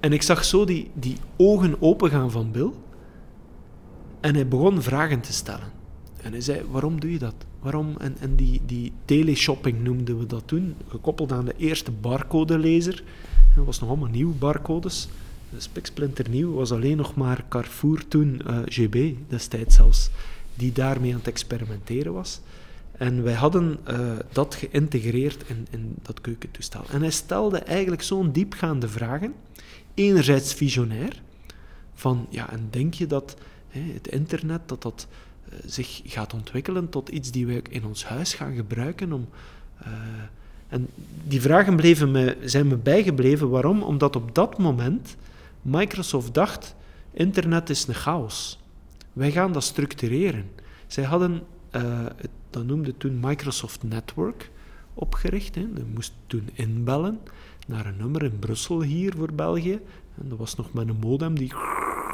En 0.00 0.12
ik 0.12 0.22
zag 0.22 0.44
zo 0.44 0.64
die, 0.64 0.90
die 0.94 1.16
ogen 1.36 1.82
opengaan 1.82 2.30
van 2.30 2.50
Bill. 2.50 2.70
En 4.20 4.34
hij 4.34 4.48
begon 4.48 4.82
vragen 4.82 5.20
te 5.20 5.32
stellen. 5.32 5.72
En 6.22 6.32
hij 6.32 6.40
zei, 6.40 6.62
waarom 6.70 7.00
doe 7.00 7.12
je 7.12 7.18
dat? 7.18 7.34
Waarom? 7.60 7.94
En, 7.98 8.16
en 8.20 8.34
die, 8.34 8.60
die 8.66 8.92
teleshopping 9.04 9.82
noemden 9.82 10.18
we 10.18 10.26
dat 10.26 10.42
toen, 10.46 10.74
gekoppeld 10.88 11.32
aan 11.32 11.44
de 11.44 11.54
eerste 11.56 11.90
barcodelezer. 11.90 13.02
Dat 13.56 13.64
was 13.64 13.80
nog 13.80 13.88
allemaal 13.88 14.08
nieuw, 14.08 14.34
barcodes. 14.38 15.08
Spiksplinter 15.58 16.28
nieuw, 16.28 16.52
was 16.52 16.72
alleen 16.72 16.96
nog 16.96 17.14
maar 17.14 17.44
Carrefour 17.48 18.08
toen, 18.08 18.42
eh, 18.46 18.58
GB 18.64 19.14
destijds 19.28 19.74
zelfs, 19.74 20.10
die 20.54 20.72
daarmee 20.72 21.12
aan 21.12 21.18
het 21.18 21.28
experimenteren 21.28 22.12
was. 22.12 22.40
En 22.92 23.22
wij 23.22 23.32
hadden 23.32 23.78
uh, 23.90 24.12
dat 24.32 24.54
geïntegreerd 24.54 25.44
in, 25.46 25.66
in 25.70 25.94
dat 26.02 26.20
keukentoestel. 26.20 26.84
En 26.90 27.00
hij 27.00 27.10
stelde 27.10 27.58
eigenlijk 27.58 28.02
zo'n 28.02 28.32
diepgaande 28.32 28.88
vragen 28.88 29.34
enerzijds 29.94 30.54
visionair, 30.54 31.22
van 31.94 32.26
ja, 32.30 32.50
en 32.50 32.68
denk 32.70 32.94
je 32.94 33.06
dat 33.06 33.36
het 33.68 34.08
internet, 34.08 34.60
dat 34.66 34.82
dat 34.82 35.06
eh, 35.48 35.58
zich 35.66 36.00
gaat 36.04 36.34
ontwikkelen 36.34 36.88
tot 36.88 37.08
iets 37.08 37.30
die 37.30 37.46
wij 37.46 37.62
in 37.70 37.84
ons 37.84 38.04
huis 38.04 38.34
gaan 38.34 38.54
gebruiken 38.54 39.12
om... 39.12 39.28
En 40.68 40.88
die 41.24 41.40
vragen 41.40 41.76
bleven 41.76 42.10
me, 42.10 42.36
zijn 42.44 42.68
me 42.68 42.76
bijgebleven. 42.76 43.50
Waarom? 43.50 43.82
Omdat 43.82 44.16
op 44.16 44.34
dat 44.34 44.58
moment 44.58 45.16
Microsoft 45.64 46.34
dacht, 46.34 46.74
internet 47.12 47.70
is 47.70 47.86
een 47.86 47.94
chaos. 47.94 48.60
Wij 49.12 49.30
gaan 49.30 49.52
dat 49.52 49.64
structureren. 49.64 50.50
Zij 50.86 51.04
hadden, 51.04 51.42
uh, 51.76 52.06
dat 52.50 52.64
noemde 52.64 52.96
toen 52.96 53.20
Microsoft 53.20 53.82
Network 53.82 54.50
opgericht. 54.94 55.54
Hè. 55.54 55.60
Je 55.60 55.84
moest 55.94 56.12
toen 56.26 56.48
inbellen 56.52 57.20
naar 57.66 57.86
een 57.86 57.96
nummer 57.96 58.22
in 58.22 58.38
Brussel 58.38 58.82
hier 58.82 59.14
voor 59.16 59.32
België. 59.32 59.80
En 60.20 60.28
dat 60.28 60.38
was 60.38 60.54
nog 60.54 60.72
met 60.72 60.88
een 60.88 60.96
modem 61.00 61.38
die 61.38 61.52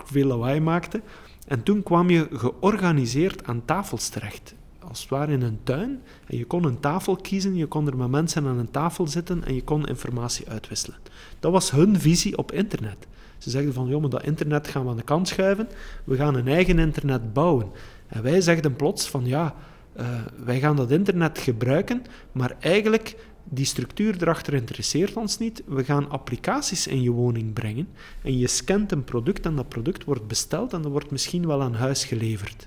veel 0.04 0.26
lawaai 0.26 0.60
maakte. 0.60 1.02
En 1.46 1.62
toen 1.62 1.82
kwam 1.82 2.10
je 2.10 2.28
georganiseerd 2.32 3.44
aan 3.44 3.64
tafels 3.64 4.08
terecht. 4.08 4.54
Als 4.78 5.00
het 5.00 5.10
ware 5.10 5.32
in 5.32 5.42
een 5.42 5.60
tuin. 5.62 6.02
En 6.26 6.36
je 6.36 6.44
kon 6.44 6.64
een 6.64 6.80
tafel 6.80 7.16
kiezen, 7.16 7.54
je 7.54 7.66
kon 7.66 7.86
er 7.86 7.96
met 7.96 8.08
mensen 8.08 8.46
aan 8.46 8.58
een 8.58 8.70
tafel 8.70 9.06
zitten 9.06 9.44
en 9.44 9.54
je 9.54 9.64
kon 9.64 9.86
informatie 9.86 10.48
uitwisselen. 10.48 10.98
Dat 11.40 11.52
was 11.52 11.70
hun 11.70 12.00
visie 12.00 12.38
op 12.38 12.52
internet. 12.52 13.06
Ze 13.40 13.50
zeggen 13.50 13.72
van, 13.72 13.88
joh, 13.88 14.00
maar 14.00 14.10
dat 14.10 14.24
internet 14.24 14.68
gaan 14.68 14.84
we 14.84 14.90
aan 14.90 14.96
de 14.96 15.02
kant 15.02 15.28
schuiven. 15.28 15.68
We 16.04 16.16
gaan 16.16 16.34
een 16.34 16.48
eigen 16.48 16.78
internet 16.78 17.32
bouwen. 17.32 17.70
En 18.06 18.22
wij 18.22 18.40
zegden 18.40 18.76
plots 18.76 19.08
van, 19.08 19.26
ja, 19.26 19.54
uh, 19.96 20.06
wij 20.44 20.60
gaan 20.60 20.76
dat 20.76 20.90
internet 20.90 21.38
gebruiken, 21.38 22.02
maar 22.32 22.56
eigenlijk 22.60 23.16
die 23.44 23.64
structuur 23.64 24.22
erachter 24.22 24.54
interesseert 24.54 25.16
ons 25.16 25.38
niet. 25.38 25.62
We 25.66 25.84
gaan 25.84 26.10
applicaties 26.10 26.86
in 26.86 27.02
je 27.02 27.10
woning 27.10 27.52
brengen 27.52 27.88
en 28.22 28.38
je 28.38 28.46
scant 28.46 28.92
een 28.92 29.04
product 29.04 29.46
en 29.46 29.56
dat 29.56 29.68
product 29.68 30.04
wordt 30.04 30.26
besteld 30.26 30.72
en 30.72 30.82
dat 30.82 30.92
wordt 30.92 31.10
misschien 31.10 31.46
wel 31.46 31.62
aan 31.62 31.74
huis 31.74 32.04
geleverd. 32.04 32.58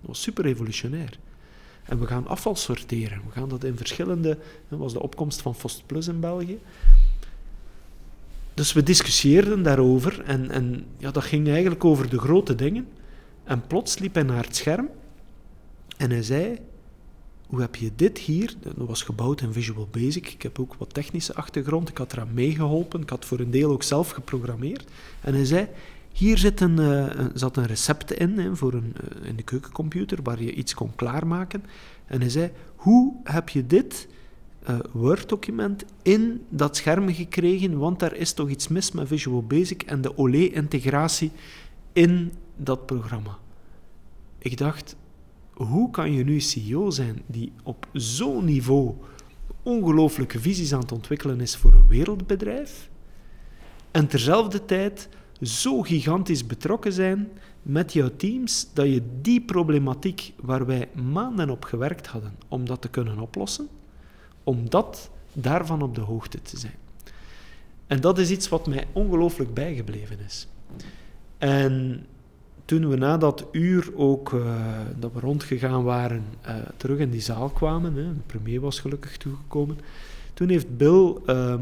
Dat 0.00 0.08
was 0.08 0.22
super 0.22 0.44
revolutionair. 0.44 1.18
En 1.84 1.98
we 1.98 2.06
gaan 2.06 2.26
afval 2.26 2.56
sorteren. 2.56 3.20
We 3.26 3.32
gaan 3.32 3.48
dat 3.48 3.64
in 3.64 3.76
verschillende... 3.76 4.38
Dat 4.68 4.78
was 4.78 4.92
de 4.92 5.02
opkomst 5.02 5.42
van 5.42 5.54
Fost 5.54 5.86
Plus 5.86 6.08
in 6.08 6.20
België. 6.20 6.58
Dus 8.60 8.72
we 8.72 8.82
discussieerden 8.82 9.62
daarover 9.62 10.22
en, 10.24 10.50
en 10.50 10.84
ja, 10.96 11.10
dat 11.10 11.24
ging 11.24 11.48
eigenlijk 11.48 11.84
over 11.84 12.10
de 12.10 12.18
grote 12.18 12.54
dingen. 12.54 12.88
En 13.44 13.66
plots 13.66 13.98
liep 13.98 14.14
hij 14.14 14.22
naar 14.22 14.44
het 14.44 14.56
scherm 14.56 14.88
en 15.96 16.10
hij 16.10 16.22
zei 16.22 16.58
hoe 17.46 17.60
heb 17.60 17.76
je 17.76 17.90
dit 17.96 18.18
hier? 18.18 18.54
Dat 18.62 18.74
was 18.76 19.02
gebouwd 19.02 19.40
in 19.40 19.52
Visual 19.52 19.88
Basic. 19.90 20.28
Ik 20.28 20.42
heb 20.42 20.58
ook 20.58 20.74
wat 20.74 20.94
technische 20.94 21.34
achtergrond. 21.34 21.88
Ik 21.88 21.98
had 21.98 22.12
eraan 22.12 22.34
meegeholpen. 22.34 23.00
Ik 23.00 23.10
had 23.10 23.24
voor 23.24 23.40
een 23.40 23.50
deel 23.50 23.70
ook 23.70 23.82
zelf 23.82 24.10
geprogrammeerd. 24.10 24.84
En 25.20 25.34
hij 25.34 25.44
zei, 25.44 25.68
hier 26.12 26.38
zit 26.38 26.60
een, 26.60 26.80
uh, 26.80 27.10
zat 27.34 27.56
een 27.56 27.66
recept 27.66 28.12
in, 28.12 28.56
voor 28.56 28.72
een, 28.72 28.94
uh, 29.22 29.28
in 29.28 29.36
de 29.36 29.42
keukencomputer, 29.42 30.18
waar 30.22 30.42
je 30.42 30.54
iets 30.54 30.74
kon 30.74 30.94
klaarmaken. 30.94 31.64
En 32.06 32.20
hij 32.20 32.30
zei, 32.30 32.50
hoe 32.76 33.14
heb 33.24 33.48
je 33.48 33.66
dit 33.66 34.08
uh, 34.68 34.78
Word-document 34.92 35.84
in 36.02 36.44
dat 36.48 36.76
scherm 36.76 37.14
gekregen? 37.14 37.78
Want 37.78 37.98
daar 38.00 38.14
is 38.14 38.32
toch 38.32 38.48
iets 38.48 38.68
mis 38.68 38.92
met 38.92 39.08
Visual 39.08 39.42
Basic 39.42 39.82
en 39.82 40.00
de 40.00 40.18
Olé-integratie 40.18 41.30
in 41.92 42.32
dat 42.56 42.86
programma. 42.86 43.38
Ik 44.38 44.56
dacht, 44.56 44.96
hoe 45.52 45.90
kan 45.90 46.12
je 46.12 46.24
nu 46.24 46.40
CEO 46.40 46.90
zijn 46.90 47.22
die 47.26 47.52
op 47.62 47.88
zo'n 47.92 48.44
niveau 48.44 48.94
ongelooflijke 49.62 50.40
visies 50.40 50.72
aan 50.72 50.80
het 50.80 50.92
ontwikkelen 50.92 51.40
is 51.40 51.56
voor 51.56 51.72
een 51.72 51.88
wereldbedrijf 51.88 52.90
en 53.90 54.06
terzelfde 54.06 54.64
tijd 54.64 55.08
zo 55.42 55.82
gigantisch 55.82 56.46
betrokken 56.46 56.92
zijn 56.92 57.28
met 57.62 57.92
jouw 57.92 58.10
teams 58.16 58.68
dat 58.74 58.86
je 58.86 59.02
die 59.20 59.40
problematiek 59.40 60.32
waar 60.40 60.66
wij 60.66 60.88
maanden 61.12 61.50
op 61.50 61.64
gewerkt 61.64 62.06
hadden 62.06 62.36
om 62.48 62.66
dat 62.66 62.80
te 62.80 62.88
kunnen 62.88 63.18
oplossen, 63.18 63.68
om 64.50 64.70
dat 64.70 65.10
daarvan 65.32 65.82
op 65.82 65.94
de 65.94 66.00
hoogte 66.00 66.42
te 66.42 66.58
zijn. 66.58 66.74
En 67.86 68.00
dat 68.00 68.18
is 68.18 68.30
iets 68.30 68.48
wat 68.48 68.66
mij 68.66 68.86
ongelooflijk 68.92 69.54
bijgebleven 69.54 70.18
is. 70.26 70.48
En 71.38 72.06
toen 72.64 72.88
we 72.88 72.96
na 72.96 73.16
dat 73.16 73.46
uur 73.52 73.90
ook, 73.96 74.32
uh, 74.32 74.54
dat 74.98 75.12
we 75.12 75.20
rondgegaan 75.20 75.82
waren, 75.82 76.24
uh, 76.46 76.54
terug 76.76 76.98
in 76.98 77.10
die 77.10 77.20
zaal 77.20 77.48
kwamen, 77.48 77.94
hè, 77.94 78.02
de 78.02 78.22
premier 78.26 78.60
was 78.60 78.80
gelukkig 78.80 79.16
toegekomen, 79.16 79.78
toen 80.34 80.48
heeft 80.48 80.76
Bill 80.76 81.16
uh, 81.26 81.54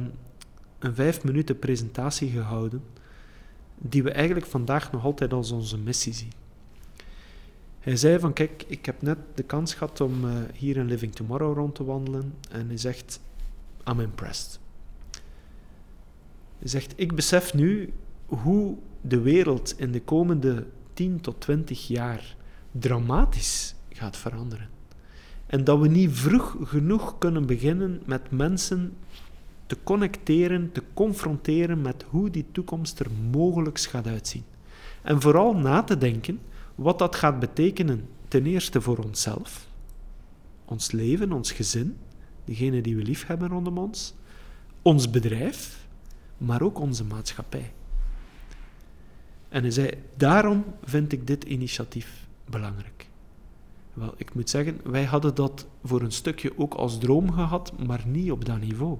een 0.79 0.95
vijf 0.95 1.25
minuten 1.25 1.59
presentatie 1.59 2.31
gehouden, 2.31 2.83
die 3.79 4.03
we 4.03 4.11
eigenlijk 4.11 4.47
vandaag 4.47 4.93
nog 4.93 5.05
altijd 5.05 5.33
als 5.33 5.51
onze 5.51 5.79
missie 5.79 6.13
zien. 6.13 6.33
Hij 7.89 7.97
zei 7.97 8.19
van, 8.19 8.33
kijk, 8.33 8.65
ik 8.67 8.87
heb 8.87 9.03
net 9.03 9.19
de 9.35 9.43
kans 9.43 9.75
gehad 9.75 10.01
om 10.01 10.25
uh, 10.25 10.33
hier 10.55 10.77
in 10.77 10.87
Living 10.87 11.15
Tomorrow 11.15 11.57
rond 11.57 11.75
te 11.75 11.85
wandelen, 11.85 12.35
en 12.51 12.69
hij 12.69 12.77
zegt, 12.77 13.21
I'm 13.91 14.01
impressed. 14.01 14.61
Hij 16.59 16.69
zegt, 16.69 16.93
ik 16.97 17.15
besef 17.15 17.55
nu 17.55 17.93
hoe 18.27 18.77
de 19.01 19.21
wereld 19.21 19.75
in 19.79 19.93
de 19.93 20.01
komende 20.01 20.67
10 20.93 21.21
tot 21.21 21.41
20 21.41 21.87
jaar 21.87 22.37
dramatisch 22.73 23.75
gaat 23.93 24.17
veranderen. 24.17 24.69
En 25.47 25.65
dat 25.65 25.79
we 25.79 25.89
niet 25.89 26.13
vroeg 26.13 26.57
genoeg 26.63 27.19
kunnen 27.19 27.47
beginnen 27.47 28.03
met 28.05 28.31
mensen 28.31 28.97
te 29.67 29.77
connecteren, 29.83 30.73
te 30.73 30.83
confronteren 30.95 31.83
met 31.83 32.05
hoe 32.09 32.31
die 32.31 32.47
toekomst 32.53 33.01
er 33.01 33.11
mogelijk 33.31 33.81
gaat 33.81 34.07
uitzien. 34.07 34.45
En 35.03 35.21
vooral 35.21 35.57
na 35.57 35.83
te 35.83 35.99
denken 35.99 36.41
wat 36.79 36.99
dat 36.99 37.17
gaat 37.17 37.41
betekenen, 37.41 38.09
ten 38.29 38.47
eerste 38.47 38.81
voor 38.81 38.99
onszelf, 38.99 39.69
ons 40.65 40.91
leven, 40.93 41.33
ons 41.33 41.53
gezin, 41.53 41.99
degene 42.45 42.81
die 42.81 42.97
we 42.97 43.03
lief 43.03 43.27
hebben 43.27 43.49
rondom 43.49 43.79
ons, 43.79 44.15
ons 44.83 45.11
bedrijf, 45.11 45.87
maar 46.37 46.63
ook 46.63 46.79
onze 46.79 47.05
maatschappij. 47.05 47.73
En 49.49 49.63
hij 49.63 49.71
zei, 49.71 49.91
daarom 50.17 50.65
vind 50.85 51.13
ik 51.13 51.27
dit 51.27 51.45
initiatief 51.45 52.27
belangrijk. 52.45 53.09
Wel, 53.93 54.15
ik 54.17 54.35
moet 54.35 54.51
zeggen, 54.51 54.81
wij 54.85 55.05
hadden 55.05 55.35
dat 55.35 55.67
voor 55.85 56.03
een 56.03 56.13
stukje 56.13 56.59
ook 56.59 56.75
als 56.75 56.99
droom 56.99 57.33
gehad, 57.33 57.73
maar 57.87 58.03
niet 58.07 58.31
op 58.31 58.45
dat 58.45 58.61
niveau. 58.61 58.99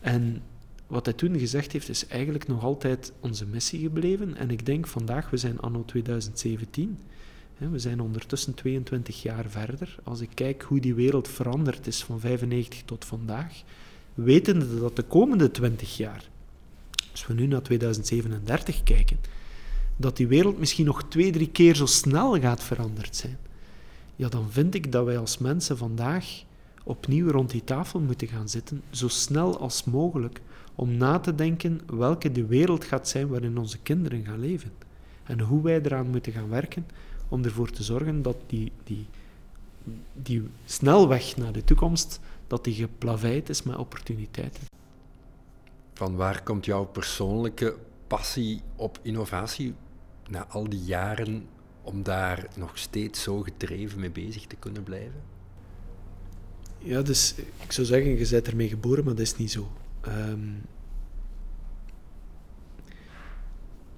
En 0.00 0.42
wat 0.88 1.04
hij 1.04 1.14
toen 1.14 1.38
gezegd 1.38 1.72
heeft, 1.72 1.88
is 1.88 2.06
eigenlijk 2.06 2.46
nog 2.46 2.64
altijd 2.64 3.12
onze 3.20 3.46
missie 3.46 3.80
gebleven. 3.80 4.36
En 4.36 4.50
ik 4.50 4.66
denk 4.66 4.86
vandaag, 4.86 5.30
we 5.30 5.36
zijn 5.36 5.60
anno 5.60 5.84
2017, 5.84 6.98
hè, 7.54 7.68
we 7.68 7.78
zijn 7.78 8.00
ondertussen 8.00 8.54
22 8.54 9.22
jaar 9.22 9.44
verder. 9.48 9.98
Als 10.04 10.20
ik 10.20 10.30
kijk 10.34 10.62
hoe 10.62 10.80
die 10.80 10.94
wereld 10.94 11.28
veranderd 11.28 11.86
is 11.86 12.04
van 12.04 12.20
95 12.20 12.82
tot 12.84 13.04
vandaag, 13.04 13.62
wetende 14.14 14.80
dat 14.80 14.96
de 14.96 15.02
komende 15.02 15.50
20 15.50 15.96
jaar 15.96 16.28
als 17.10 17.26
we 17.26 17.34
nu 17.34 17.46
naar 17.46 17.62
2037 17.62 18.82
kijken, 18.82 19.18
dat 19.96 20.16
die 20.16 20.26
wereld 20.26 20.58
misschien 20.58 20.84
nog 20.84 21.02
twee, 21.08 21.30
drie 21.32 21.50
keer 21.50 21.74
zo 21.74 21.86
snel 21.86 22.40
gaat 22.40 22.62
veranderd 22.62 23.16
zijn, 23.16 23.38
ja, 24.16 24.28
dan 24.28 24.50
vind 24.50 24.74
ik 24.74 24.92
dat 24.92 25.04
wij 25.04 25.18
als 25.18 25.38
mensen 25.38 25.76
vandaag 25.76 26.42
opnieuw 26.84 27.30
rond 27.30 27.50
die 27.50 27.64
tafel 27.64 28.00
moeten 28.00 28.28
gaan 28.28 28.48
zitten, 28.48 28.82
zo 28.90 29.08
snel 29.08 29.58
als 29.58 29.84
mogelijk, 29.84 30.40
om 30.78 30.96
na 30.96 31.18
te 31.18 31.34
denken 31.34 31.80
welke 31.86 32.32
de 32.32 32.46
wereld 32.46 32.84
gaat 32.84 33.08
zijn 33.08 33.28
waarin 33.28 33.58
onze 33.58 33.78
kinderen 33.78 34.24
gaan 34.24 34.40
leven. 34.40 34.72
En 35.24 35.40
hoe 35.40 35.62
wij 35.62 35.80
eraan 35.82 36.10
moeten 36.10 36.32
gaan 36.32 36.48
werken 36.48 36.86
om 37.28 37.44
ervoor 37.44 37.70
te 37.70 37.82
zorgen 37.82 38.22
dat 38.22 38.36
die, 38.46 38.72
die, 38.84 39.06
die 40.12 40.48
snelweg 40.64 41.36
naar 41.36 41.52
de 41.52 41.64
toekomst, 41.64 42.20
dat 42.46 42.64
die 42.64 42.74
geplaveid 42.74 43.48
is 43.48 43.62
met 43.62 43.76
opportuniteiten. 43.76 44.62
Van 45.94 46.16
waar 46.16 46.42
komt 46.42 46.64
jouw 46.64 46.84
persoonlijke 46.84 47.76
passie 48.06 48.62
op 48.76 48.98
innovatie 49.02 49.74
na 50.28 50.46
al 50.46 50.68
die 50.68 50.84
jaren 50.84 51.46
om 51.82 52.02
daar 52.02 52.46
nog 52.56 52.78
steeds 52.78 53.22
zo 53.22 53.40
gedreven 53.40 54.00
mee 54.00 54.10
bezig 54.10 54.46
te 54.46 54.56
kunnen 54.56 54.82
blijven? 54.82 55.22
Ja, 56.78 57.02
dus 57.02 57.34
ik 57.62 57.72
zou 57.72 57.86
zeggen, 57.86 58.18
je 58.18 58.28
bent 58.30 58.48
ermee 58.48 58.68
geboren, 58.68 59.04
maar 59.04 59.14
dat 59.14 59.24
is 59.24 59.36
niet 59.36 59.50
zo. 59.50 59.68
Um, 60.06 60.62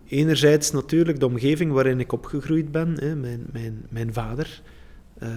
enerzijds 0.06 0.70
natuurlijk 0.70 1.20
de 1.20 1.26
omgeving 1.26 1.72
waarin 1.72 2.00
ik 2.00 2.12
opgegroeid 2.12 2.72
ben. 2.72 2.94
Hè. 2.98 3.16
Mijn, 3.16 3.46
mijn, 3.52 3.86
mijn 3.88 4.12
vader 4.12 4.62
uh, 5.22 5.30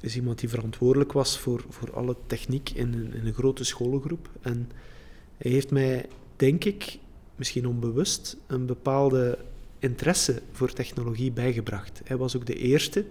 is 0.00 0.16
iemand 0.16 0.38
die 0.38 0.48
verantwoordelijk 0.48 1.12
was 1.12 1.38
voor, 1.38 1.64
voor 1.68 1.94
alle 1.94 2.16
techniek 2.26 2.70
in 2.70 2.92
een, 2.92 3.14
in 3.14 3.26
een 3.26 3.34
grote 3.34 3.64
scholengroep. 3.64 4.30
En 4.40 4.70
hij 5.36 5.50
heeft 5.50 5.70
mij, 5.70 6.08
denk 6.36 6.64
ik, 6.64 6.98
misschien 7.36 7.66
onbewust, 7.66 8.36
een 8.46 8.66
bepaalde 8.66 9.38
interesse 9.78 10.42
voor 10.52 10.72
technologie 10.72 11.32
bijgebracht. 11.32 12.00
Hij 12.04 12.16
was 12.16 12.36
ook 12.36 12.46
de 12.46 12.56
eerste 12.56 13.04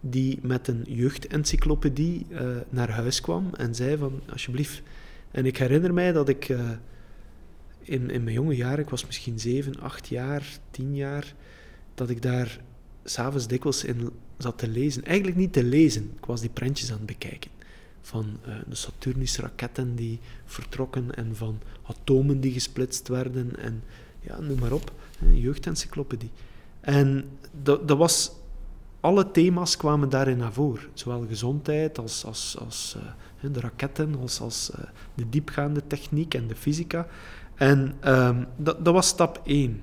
die 0.00 0.38
met 0.42 0.68
een 0.68 0.84
jeugdencyclopedie 0.86 2.26
uh, 2.30 2.56
naar 2.68 2.90
huis 2.90 3.20
kwam 3.20 3.54
en 3.54 3.74
zei 3.74 3.96
van, 3.96 4.20
alsjeblieft... 4.32 4.82
En 5.30 5.46
ik 5.46 5.56
herinner 5.56 5.94
mij 5.94 6.12
dat 6.12 6.28
ik 6.28 6.48
uh, 6.48 6.70
in, 7.78 8.10
in 8.10 8.22
mijn 8.22 8.34
jonge 8.34 8.56
jaren, 8.56 8.78
ik 8.78 8.90
was 8.90 9.06
misschien 9.06 9.40
zeven, 9.40 9.80
acht 9.80 10.08
jaar, 10.08 10.58
tien 10.70 10.94
jaar, 10.94 11.34
dat 11.94 12.10
ik 12.10 12.22
daar 12.22 12.60
s'avonds 13.04 13.46
dikwijls 13.46 13.84
in 13.84 14.10
zat 14.38 14.58
te 14.58 14.68
lezen. 14.68 15.04
Eigenlijk 15.04 15.36
niet 15.36 15.52
te 15.52 15.64
lezen, 15.64 16.12
ik 16.16 16.24
was 16.24 16.40
die 16.40 16.50
prentjes 16.50 16.90
aan 16.90 16.96
het 16.96 17.06
bekijken. 17.06 17.50
Van 18.00 18.38
uh, 18.48 18.54
de 18.68 18.74
Saturnus-raketten 18.74 19.94
die 19.94 20.18
vertrokken 20.44 21.14
en 21.14 21.36
van 21.36 21.60
atomen 21.82 22.40
die 22.40 22.52
gesplitst 22.52 23.08
werden 23.08 23.58
en 23.58 23.82
ja, 24.20 24.40
noem 24.40 24.58
maar 24.58 24.72
op, 24.72 24.92
een 25.20 25.40
jeugdencyclopedie. 25.40 26.30
En 26.80 27.24
dat, 27.62 27.88
dat 27.88 27.98
was, 27.98 28.32
alle 29.00 29.30
thema's 29.30 29.76
kwamen 29.76 30.08
daarin 30.08 30.36
naar 30.36 30.52
voren. 30.52 30.88
Zowel 30.94 31.26
gezondheid 31.26 31.98
als, 31.98 32.24
als, 32.24 32.56
als 32.58 32.94
uh, 32.96 33.02
de 33.40 33.60
raketten, 33.60 34.14
als, 34.18 34.70
uh, 34.70 34.84
de 35.14 35.28
diepgaande 35.28 35.86
techniek 35.86 36.34
en 36.34 36.46
de 36.46 36.56
fysica. 36.56 37.06
En 37.54 37.94
um, 38.04 38.46
dat, 38.56 38.84
dat 38.84 38.94
was 38.94 39.06
stap 39.06 39.40
één 39.44 39.82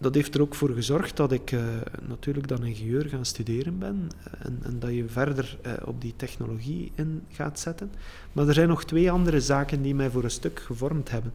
dat 0.00 0.14
heeft 0.14 0.34
er 0.34 0.40
ook 0.40 0.54
voor 0.54 0.70
gezorgd 0.70 1.16
dat 1.16 1.32
ik 1.32 1.52
uh, 1.52 1.60
natuurlijk 2.08 2.48
dan 2.48 2.64
ingenieur 2.64 3.08
gaan 3.08 3.24
studeren 3.24 3.78
ben 3.78 4.08
en, 4.38 4.58
en 4.62 4.78
dat 4.78 4.94
je 4.94 5.08
verder 5.08 5.58
op 5.84 6.00
die 6.00 6.14
technologie 6.16 6.92
in 6.94 7.22
gaat 7.30 7.60
zetten. 7.60 7.92
Maar 8.32 8.48
er 8.48 8.54
zijn 8.54 8.68
nog 8.68 8.84
twee 8.84 9.10
andere 9.10 9.40
zaken 9.40 9.82
die 9.82 9.94
mij 9.94 10.10
voor 10.10 10.24
een 10.24 10.30
stuk 10.30 10.60
gevormd 10.60 11.10
hebben. 11.10 11.32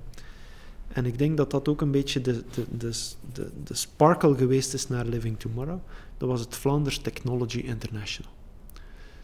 En 0.87 1.05
ik 1.05 1.17
denk 1.17 1.37
dat 1.37 1.51
dat 1.51 1.67
ook 1.67 1.81
een 1.81 1.91
beetje 1.91 2.21
de, 2.21 2.43
de, 2.53 2.65
de, 2.77 2.91
de, 3.33 3.49
de 3.63 3.75
sparkle 3.75 4.35
geweest 4.35 4.73
is 4.73 4.87
naar 4.87 5.05
Living 5.05 5.39
Tomorrow. 5.39 5.79
Dat 6.17 6.29
was 6.29 6.39
het 6.39 6.55
Flanders 6.55 6.97
Technology 6.97 7.57
International. 7.57 8.31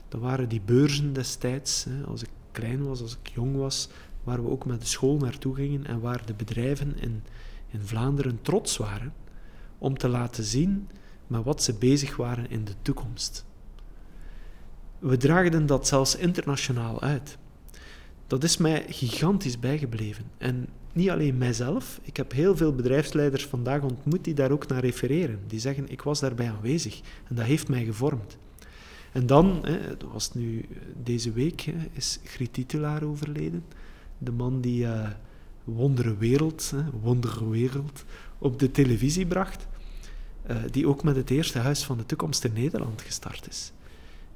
Dat 0.10 0.22
waren 0.22 0.50
die 0.50 0.62
beurzen 0.66 1.14
destijds, 1.14 1.84
hè, 1.84 2.04
als 2.06 2.22
ik 2.22 2.30
klein 2.52 2.84
was, 2.84 3.02
als 3.02 3.18
ik 3.22 3.32
jong 3.34 3.56
was, 3.56 3.90
waar 4.24 4.44
we 4.44 4.50
ook 4.50 4.66
met 4.66 4.82
de 4.82 4.88
school 4.88 5.18
naartoe 5.18 5.56
gingen 5.56 5.86
en 5.86 6.00
waar 6.00 6.26
de 6.26 6.34
bedrijven 6.34 7.00
in, 7.00 7.24
in 7.68 7.82
Vlaanderen 7.82 8.42
trots 8.42 8.78
waren 8.78 9.14
om 9.78 9.98
te 9.98 10.08
laten 10.08 10.44
zien 10.44 10.90
met 11.28 11.44
wat 11.44 11.64
ze 11.64 11.74
bezig 11.74 12.16
waren 12.16 12.50
in 12.50 12.66
de 12.66 12.74
toekomst. 12.82 13.46
We 15.00 15.18
draagden 15.18 15.66
dat 15.66 15.88
zelfs 15.88 16.16
internationaal 16.16 17.02
uit. 17.02 17.38
Dat 18.28 18.44
is 18.44 18.58
mij 18.58 18.86
gigantisch 18.90 19.60
bijgebleven. 19.60 20.26
En 20.38 20.68
niet 20.94 21.10
alleen 21.10 21.38
mijzelf, 21.38 22.00
ik 22.04 22.18
heb 22.18 22.32
heel 22.32 22.58
veel 22.58 22.76
bedrijfsleiders 22.76 23.46
vandaag 23.46 23.82
ontmoet 23.82 24.24
die 24.24 24.34
daar 24.34 24.52
ook 24.52 24.68
naar 24.68 24.80
refereren. 24.80 25.40
Die 25.48 25.60
zeggen, 25.60 25.90
ik 25.90 26.02
was 26.02 26.20
daarbij 26.20 26.50
aanwezig 26.50 27.02
en 27.28 27.36
dat 27.36 27.46
heeft 27.46 27.68
mij 27.68 27.86
gevormd. 27.86 28.38
En 29.12 29.26
dan, 29.26 29.60
hè, 29.62 29.98
dat 29.98 30.12
was 30.12 30.34
nu 30.34 30.66
deze 31.04 31.32
week, 31.32 31.62
hè, 31.62 31.74
is 31.92 32.20
Griet 32.24 32.54
Titulaar 32.54 33.04
overleden. 33.04 33.64
De 34.18 34.32
man 34.32 34.62
die 34.62 34.84
uh, 34.84 35.08
Wondere 35.64 36.18
Wereld, 36.18 36.72
hè, 36.76 36.84
Wondere 37.02 37.50
Wereld, 37.50 38.06
op 38.38 38.60
de 38.60 38.72
televisie 38.72 39.26
bracht. 39.26 39.68
Uh, 40.50 40.58
die 40.72 40.88
ook 40.88 41.04
met 41.04 41.16
het 41.16 41.30
eerste 41.30 41.60
Huis 41.60 41.84
van 41.84 41.98
de 41.98 42.06
Toekomst 42.06 42.44
in 42.44 42.54
Nederland 42.54 43.02
gestart 43.02 43.48
is. 43.50 43.72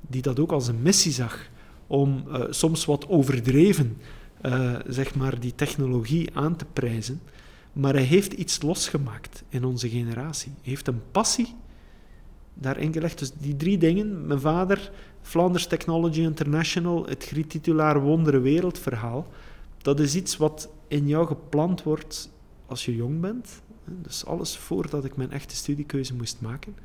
Die 0.02 0.22
dat 0.22 0.40
ook 0.40 0.52
als 0.52 0.68
een 0.68 0.82
missie 0.82 1.12
zag 1.12 1.50
om 1.88 2.24
soms 2.50 2.86
wat 2.86 3.08
overdreven 3.08 3.98
zeg 4.88 5.16
maar 5.16 5.40
die 5.40 5.56
technologie 5.56 6.30
aan 6.34 6.56
te 6.56 6.66
prijzen. 6.74 7.22
Maar 7.74 7.94
hij 7.94 8.04
heeft 8.04 8.34
iets 8.34 8.62
losgemaakt 8.62 9.44
in 9.50 9.64
onze 9.64 9.90
generatie. 9.90 10.52
Hij 10.62 10.70
heeft 10.70 10.88
een 10.88 11.02
passie 11.12 11.56
daarin 12.54 12.94
gelegd. 12.94 13.20
Dus 13.20 13.32
die 13.32 13.56
drie 13.56 13.78
dingen, 13.78 14.28
mijn 14.28 14.40
vader, 14.40 14.92
Flanders 15.22 15.68
Technology 15.68 16.22
International, 16.22 17.06
het 17.06 17.24
Griet-titulaar 17.24 18.02
Wondere 18.02 18.40
Wereld 18.40 18.80
verhaal, 18.80 19.28
dat 19.82 20.00
is 20.00 20.16
iets 20.16 20.38
wat 20.38 20.70
in 20.88 21.08
jou 21.08 21.28
geplant 21.28 21.84
wordt 21.84 22.30
als 22.66 22.86
je 22.86 22.96
jong 22.96 23.22
bent. 23.22 23.62
Dus 23.86 24.26
alles 24.26 24.58
voordat 24.58 25.06
ik 25.06 25.16
mijn 25.16 25.32
echte 25.32 25.56
studiekeuze 25.56 26.16
moest 26.16 26.42
maken. 26.42 26.76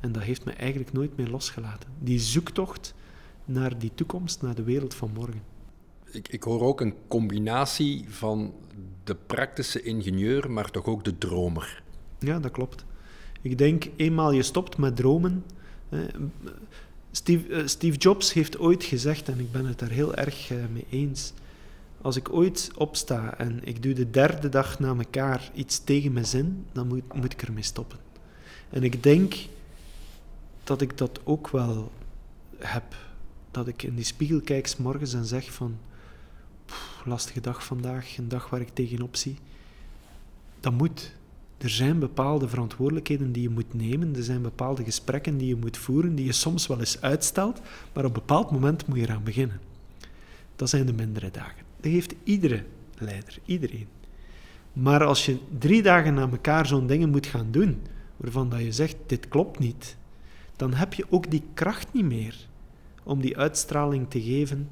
En 0.00 0.12
dat 0.12 0.22
heeft 0.22 0.44
me 0.44 0.52
eigenlijk 0.52 0.92
nooit 0.92 1.16
meer 1.16 1.28
losgelaten. 1.28 1.90
Die 1.98 2.18
zoektocht 2.18 2.94
naar 3.44 3.78
die 3.78 3.90
toekomst, 3.94 4.42
naar 4.42 4.54
de 4.54 4.62
wereld 4.62 4.94
van 4.94 5.10
morgen. 5.14 5.42
Ik, 6.10 6.28
ik 6.28 6.42
hoor 6.42 6.60
ook 6.60 6.80
een 6.80 6.94
combinatie 7.08 8.04
van 8.08 8.54
de 9.04 9.14
praktische 9.14 9.82
ingenieur, 9.82 10.50
maar 10.50 10.70
toch 10.70 10.84
ook 10.84 11.04
de 11.04 11.18
dromer. 11.18 11.82
Ja, 12.18 12.38
dat 12.38 12.50
klopt. 12.50 12.84
Ik 13.42 13.58
denk, 13.58 13.88
eenmaal 13.96 14.32
je 14.32 14.42
stopt 14.42 14.76
met 14.76 14.96
dromen. 14.96 15.44
Steve, 17.10 17.62
Steve 17.68 17.96
Jobs 17.96 18.32
heeft 18.32 18.58
ooit 18.58 18.84
gezegd, 18.84 19.28
en 19.28 19.40
ik 19.40 19.52
ben 19.52 19.66
het 19.66 19.78
daar 19.78 19.90
heel 19.90 20.14
erg 20.14 20.50
eh, 20.50 20.56
mee 20.72 20.86
eens 20.90 21.32
als 22.00 22.16
ik 22.16 22.32
ooit 22.32 22.70
opsta 22.74 23.38
en 23.38 23.60
ik 23.64 23.82
doe 23.82 23.92
de 23.92 24.10
derde 24.10 24.48
dag 24.48 24.78
na 24.78 24.88
elkaar 24.88 25.50
iets 25.54 25.84
tegen 25.84 26.12
mijn 26.12 26.26
zin, 26.26 26.66
dan 26.72 26.86
moet, 26.86 27.14
moet 27.14 27.32
ik 27.32 27.42
ermee 27.42 27.62
stoppen. 27.62 27.98
En 28.70 28.82
ik 28.82 29.02
denk 29.02 29.34
dat 30.64 30.80
ik 30.80 30.98
dat 30.98 31.20
ook 31.24 31.48
wel 31.48 31.92
heb. 32.58 32.96
Dat 33.50 33.68
ik 33.68 33.82
in 33.82 33.94
die 33.94 34.04
spiegel 34.04 34.40
kijk 34.40 34.78
morgens 34.78 35.14
en 35.14 35.24
zeg 35.24 35.52
van, 35.52 35.78
lastige 37.04 37.40
dag 37.40 37.64
vandaag, 37.64 38.16
een 38.16 38.28
dag 38.28 38.50
waar 38.50 38.60
ik 38.60 38.74
tegenop 38.74 39.16
zie. 39.16 39.38
Dat 40.60 40.72
moet. 40.72 41.12
Er 41.58 41.70
zijn 41.70 41.98
bepaalde 41.98 42.48
verantwoordelijkheden 42.48 43.32
die 43.32 43.42
je 43.42 43.48
moet 43.48 43.74
nemen, 43.74 44.16
er 44.16 44.22
zijn 44.22 44.42
bepaalde 44.42 44.84
gesprekken 44.84 45.38
die 45.38 45.48
je 45.48 45.56
moet 45.56 45.76
voeren, 45.76 46.14
die 46.14 46.24
je 46.24 46.32
soms 46.32 46.66
wel 46.66 46.78
eens 46.78 47.00
uitstelt, 47.00 47.60
maar 47.92 48.04
op 48.04 48.14
een 48.14 48.20
bepaald 48.26 48.50
moment 48.50 48.86
moet 48.86 48.98
je 48.98 49.02
eraan 49.02 49.24
beginnen. 49.24 49.60
Dat 50.56 50.68
zijn 50.68 50.86
de 50.86 50.92
mindere 50.92 51.30
dagen. 51.30 51.62
Dat 51.80 51.92
heeft 51.92 52.14
iedere 52.24 52.64
leider, 52.98 53.38
iedereen. 53.44 53.86
Maar 54.72 55.04
als 55.04 55.26
je 55.26 55.38
drie 55.58 55.82
dagen 55.82 56.14
na 56.14 56.28
elkaar 56.30 56.66
zo'n 56.66 56.86
dingen 56.86 57.10
moet 57.10 57.26
gaan 57.26 57.50
doen, 57.50 57.82
waarvan 58.16 58.48
dat 58.48 58.60
je 58.60 58.72
zegt, 58.72 58.96
dit 59.06 59.28
klopt 59.28 59.58
niet, 59.58 59.96
dan 60.56 60.74
heb 60.74 60.94
je 60.94 61.06
ook 61.08 61.30
die 61.30 61.42
kracht 61.54 61.92
niet 61.92 62.04
meer 62.04 62.36
om 63.02 63.20
die 63.20 63.38
uitstraling 63.38 64.10
te 64.10 64.22
geven 64.22 64.68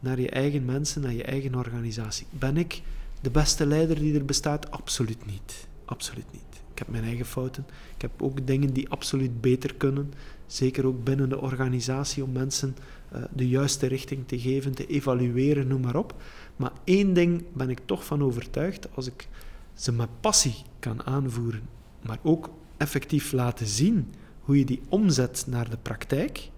naar 0.00 0.20
je 0.20 0.30
eigen 0.30 0.64
mensen, 0.64 1.02
naar 1.02 1.12
je 1.12 1.24
eigen 1.24 1.54
organisatie. 1.54 2.26
Ben 2.30 2.56
ik 2.56 2.82
de 3.20 3.30
beste 3.30 3.66
leider 3.66 3.98
die 3.98 4.14
er 4.14 4.24
bestaat? 4.24 4.70
Absoluut 4.70 5.26
niet. 5.26 5.65
Absoluut 5.86 6.32
niet. 6.32 6.62
Ik 6.72 6.78
heb 6.78 6.88
mijn 6.88 7.04
eigen 7.04 7.26
fouten. 7.26 7.66
Ik 7.94 8.02
heb 8.02 8.22
ook 8.22 8.46
dingen 8.46 8.72
die 8.72 8.88
absoluut 8.88 9.40
beter 9.40 9.74
kunnen. 9.74 10.12
Zeker 10.46 10.86
ook 10.86 11.04
binnen 11.04 11.28
de 11.28 11.40
organisatie 11.40 12.24
om 12.24 12.32
mensen 12.32 12.76
uh, 13.12 13.22
de 13.34 13.48
juiste 13.48 13.86
richting 13.86 14.26
te 14.26 14.38
geven, 14.38 14.74
te 14.74 14.86
evalueren, 14.86 15.66
noem 15.66 15.80
maar 15.80 15.96
op. 15.96 16.14
Maar 16.56 16.72
één 16.84 17.12
ding 17.12 17.44
ben 17.52 17.70
ik 17.70 17.80
toch 17.84 18.04
van 18.04 18.22
overtuigd, 18.22 18.88
als 18.94 19.06
ik 19.06 19.28
ze 19.74 19.92
met 19.92 20.08
passie 20.20 20.54
kan 20.78 21.06
aanvoeren, 21.06 21.68
maar 22.02 22.18
ook 22.22 22.50
effectief 22.76 23.32
laten 23.32 23.66
zien 23.66 24.12
hoe 24.40 24.58
je 24.58 24.64
die 24.64 24.82
omzet 24.88 25.44
naar 25.48 25.70
de 25.70 25.78
praktijk, 25.82 26.50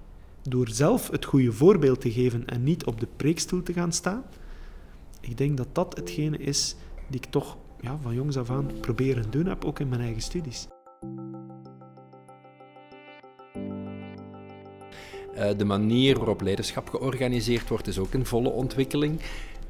door 0.43 0.69
zelf 0.69 1.11
het 1.11 1.25
goede 1.25 1.53
voorbeeld 1.53 2.01
te 2.01 2.13
geven 2.13 2.47
en 2.47 2.63
niet 2.63 2.85
op 2.85 3.01
de 3.01 3.09
preekstoel 3.17 3.63
te 3.63 3.73
gaan 3.73 3.93
staan. 3.93 4.25
Ik 5.21 5.39
denk 5.39 5.57
dat 5.57 5.69
dat 5.73 5.97
hetgene 5.97 6.39
is 6.39 6.77
die 7.09 7.21
ik 7.21 7.31
toch 7.31 7.57
ja, 7.81 7.99
van 8.03 8.15
jongs 8.15 8.37
af 8.37 8.51
aan 8.51 8.71
proberen 8.81 9.31
doen 9.31 9.47
heb, 9.47 9.65
ook 9.65 9.79
in 9.79 9.89
mijn 9.89 10.01
eigen 10.01 10.23
studies. 10.23 10.69
Eh, 15.35 15.51
de 15.57 15.65
manier 15.65 16.17
waarop 16.17 16.41
leiderschap 16.41 16.89
georganiseerd 16.89 17.69
wordt 17.69 17.87
is 17.87 17.99
ook 17.99 18.15
een 18.15 18.27
volle 18.27 18.49
ontwikkeling. 18.49 19.21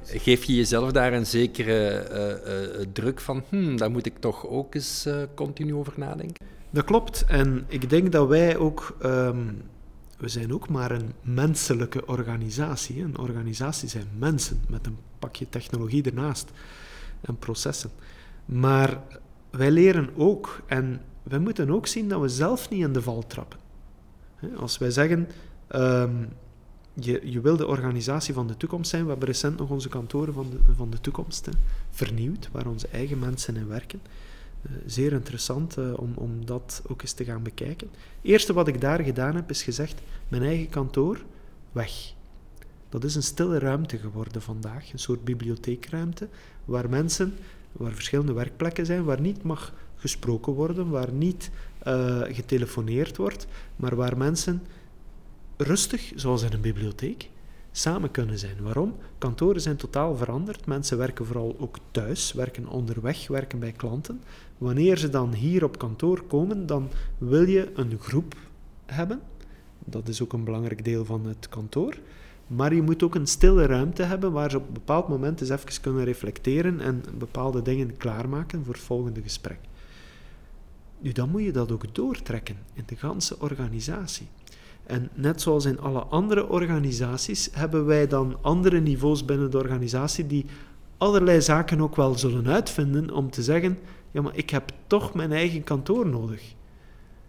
Geef 0.03 0.45
je 0.45 0.55
jezelf 0.55 0.93
daar 0.93 1.13
een 1.13 1.27
zekere 1.27 2.09
uh, 2.13 2.81
uh, 2.81 2.87
druk 2.93 3.21
van, 3.21 3.45
hmm, 3.49 3.77
daar 3.77 3.91
moet 3.91 4.07
ik 4.07 4.19
toch 4.19 4.47
ook 4.47 4.75
eens 4.75 5.09
continu 5.35 5.75
over 5.75 5.93
nadenken? 5.97 6.47
Dat 6.71 6.85
klopt. 6.85 7.25
En 7.25 7.65
ik 7.69 7.91
denk 7.91 8.13
dat 8.13 8.29
wij 8.29 8.57
ook, 8.57 8.97
um, 9.03 9.63
we 10.19 10.29
zijn 10.29 10.55
ook 10.55 10.69
maar 10.69 10.91
een 10.91 11.13
menselijke 11.23 12.07
organisatie. 12.07 13.03
Een 13.03 13.19
organisatie 13.19 13.89
zijn 13.89 14.09
mensen 14.19 14.61
met 14.69 14.87
een 14.87 14.97
pakje 15.19 15.49
technologie 15.49 16.03
ernaast 16.03 16.51
en 17.21 17.39
processen. 17.39 17.91
Maar 18.45 19.03
wij 19.51 19.71
leren 19.71 20.11
ook 20.17 20.63
en 20.67 21.01
wij 21.23 21.39
moeten 21.39 21.71
ook 21.71 21.87
zien 21.87 22.09
dat 22.09 22.21
we 22.21 22.29
zelf 22.29 22.71
niet 22.71 22.83
in 22.83 22.93
de 22.93 23.03
val 23.03 23.27
trappen. 23.27 23.59
Als 24.57 24.79
wij 24.79 24.91
zeggen, 24.91 25.29
um, 25.75 26.29
je, 26.95 27.21
je 27.25 27.41
wil 27.41 27.57
de 27.57 27.67
organisatie 27.67 28.35
van 28.35 28.47
de 28.47 28.57
toekomst 28.57 28.91
zijn. 28.91 29.03
We 29.03 29.09
hebben 29.09 29.29
recent 29.29 29.59
nog 29.59 29.71
onze 29.71 29.89
kantoren 29.89 30.35
van 30.35 30.51
de, 30.51 30.75
van 30.75 30.91
de 30.91 31.01
toekomst 31.01 31.47
hè, 31.47 31.53
vernieuwd, 31.91 32.49
waar 32.53 32.67
onze 32.67 32.89
eigen 32.89 33.19
mensen 33.19 33.57
in 33.57 33.69
werken. 33.69 34.01
Uh, 34.63 34.77
zeer 34.87 35.13
interessant 35.13 35.79
uh, 35.79 35.99
om, 35.99 36.13
om 36.15 36.47
dat 36.47 36.83
ook 36.87 37.03
eens 37.03 37.13
te 37.13 37.25
gaan 37.25 37.43
bekijken. 37.43 37.89
Het 37.93 38.31
eerste 38.31 38.53
wat 38.53 38.69
ik 38.69 38.81
daar 38.81 39.03
gedaan 39.03 39.35
heb, 39.35 39.51
is 39.51 39.63
gezegd, 39.63 40.01
mijn 40.29 40.43
eigen 40.43 40.69
kantoor, 40.69 41.25
weg. 41.73 42.15
Dat 42.89 43.05
is 43.05 43.15
een 43.15 43.23
stille 43.23 43.59
ruimte 43.59 43.99
geworden 43.99 44.43
vandaag, 44.43 44.93
een 44.93 44.99
soort 44.99 45.25
bibliotheekruimte, 45.25 46.29
waar 46.65 46.89
mensen, 46.89 47.35
waar 47.73 47.93
verschillende 47.93 48.33
werkplekken 48.33 48.87
zijn, 48.87 49.05
waar 49.05 49.21
niet 49.21 49.43
mag 49.43 49.73
gesproken 49.97 50.53
worden, 50.53 50.89
waar 50.91 51.13
niet 51.13 51.51
uh, 51.87 52.21
getelefoneerd 52.23 53.17
wordt, 53.17 53.47
maar 53.77 53.97
waar 53.97 54.17
mensen 54.17 54.63
rustig, 55.57 56.13
zoals 56.15 56.43
in 56.43 56.53
een 56.53 56.61
bibliotheek, 56.61 57.31
samen 57.73 58.11
kunnen 58.11 58.39
zijn. 58.39 58.63
Waarom? 58.63 58.95
Kantoren 59.19 59.61
zijn 59.61 59.77
totaal 59.77 60.17
veranderd. 60.17 60.67
Mensen 60.67 60.99
werken 60.99 61.27
vooral 61.27 61.57
ook 61.59 61.79
thuis, 61.91 62.33
werken 62.33 62.67
onderweg, 62.67 63.29
werken 63.29 63.59
bij 63.59 63.73
klanten. 63.73 64.23
Wanneer 64.59 64.99
ze 64.99 65.09
dan 65.09 65.33
hier 65.33 65.65
op 65.65 65.79
kantoor 65.79 66.23
komen, 66.23 66.67
dan 66.67 66.89
wil 67.19 67.49
je 67.49 67.71
een 67.75 67.99
groep 68.01 68.35
hebben. 68.87 69.21
Dat 69.85 70.09
is 70.09 70.23
ook 70.23 70.33
een 70.33 70.45
belangrijk 70.45 70.85
deel 70.85 71.05
van 71.05 71.27
het 71.27 71.49
kantoor. 71.49 71.99
Maar 72.49 72.75
je 72.75 72.83
moet 72.83 73.03
ook 73.03 73.15
een 73.15 73.27
stille 73.27 73.67
ruimte 73.67 74.03
hebben 74.03 74.33
waar 74.33 74.51
ze 74.51 74.57
op 74.57 74.67
een 74.67 74.73
bepaald 74.73 75.09
moment 75.09 75.41
eens 75.41 75.51
even 75.51 75.81
kunnen 75.81 76.05
reflecteren 76.05 76.81
en 76.81 77.05
bepaalde 77.19 77.63
dingen 77.63 77.97
klaarmaken 77.97 78.65
voor 78.65 78.75
het 78.75 78.83
volgende 78.83 79.23
gesprek. 79.23 79.59
Nu, 80.99 81.13
dan 81.13 81.31
moet 81.31 81.43
je 81.43 81.53
dat 81.53 81.73
ook 81.73 81.95
doortrekken 81.95 82.57
in 82.75 82.83
de 82.87 82.97
ganse 82.97 83.41
organisatie. 83.41 84.27
En 84.87 85.09
net 85.15 85.41
zoals 85.41 85.65
in 85.65 85.81
alle 85.81 86.01
andere 86.01 86.49
organisaties 86.49 87.49
hebben 87.53 87.87
wij 87.87 88.07
dan 88.07 88.39
andere 88.41 88.81
niveaus 88.81 89.25
binnen 89.25 89.51
de 89.51 89.59
organisatie 89.59 90.27
die 90.27 90.47
allerlei 90.97 91.43
zaken 91.43 91.81
ook 91.81 91.97
wel 91.97 92.19
zullen 92.19 92.49
uitvinden 92.49 93.11
om 93.11 93.31
te 93.31 93.43
zeggen, 93.43 93.79
ja, 94.11 94.23
maar 94.23 94.37
ik 94.37 94.51
heb 94.51 94.71
toch 94.87 95.15
mijn 95.15 95.33
eigen 95.33 95.65
kantoor 95.65 96.07
nodig. 96.07 96.55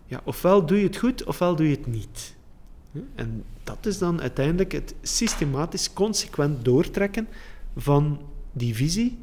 Ja, 0.06 0.22
ofwel 0.24 0.66
doe 0.66 0.78
je 0.78 0.84
het 0.84 0.98
goed, 0.98 1.24
ofwel 1.24 1.56
doe 1.56 1.70
je 1.70 1.76
het 1.76 1.88
niet. 1.88 2.36
En 3.16 3.44
dat 3.64 3.86
is 3.86 3.98
dan 3.98 4.22
uiteindelijk 4.22 4.72
het 4.72 4.96
systematisch, 5.02 5.94
consequent 5.94 6.66
doortrekken 6.66 7.28
van 7.76 8.22
die 8.52 8.76
visie 8.76 9.18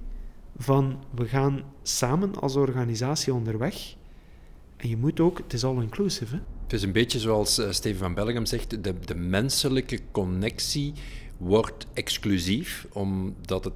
van 0.57 0.99
we 1.15 1.25
gaan 1.25 1.63
samen 1.83 2.35
als 2.35 2.57
organisatie 2.57 3.35
onderweg. 3.35 3.95
En 4.77 4.89
je 4.89 4.97
moet 4.97 5.21
ook, 5.21 5.39
het 5.39 5.53
is 5.53 5.65
all 5.65 5.81
inclusive. 5.81 6.35
Hè? 6.35 6.41
Het 6.63 6.73
is 6.73 6.83
een 6.83 6.93
beetje 6.93 7.19
zoals 7.19 7.59
uh, 7.59 7.71
Steven 7.71 7.99
van 7.99 8.15
Bellegem 8.15 8.47
zegt, 8.47 8.85
de, 8.85 9.01
de 9.01 9.15
menselijke 9.15 10.01
connectie 10.11 10.93
wordt 11.37 11.87
exclusief, 11.93 12.87
omdat 12.93 13.65
het 13.65 13.75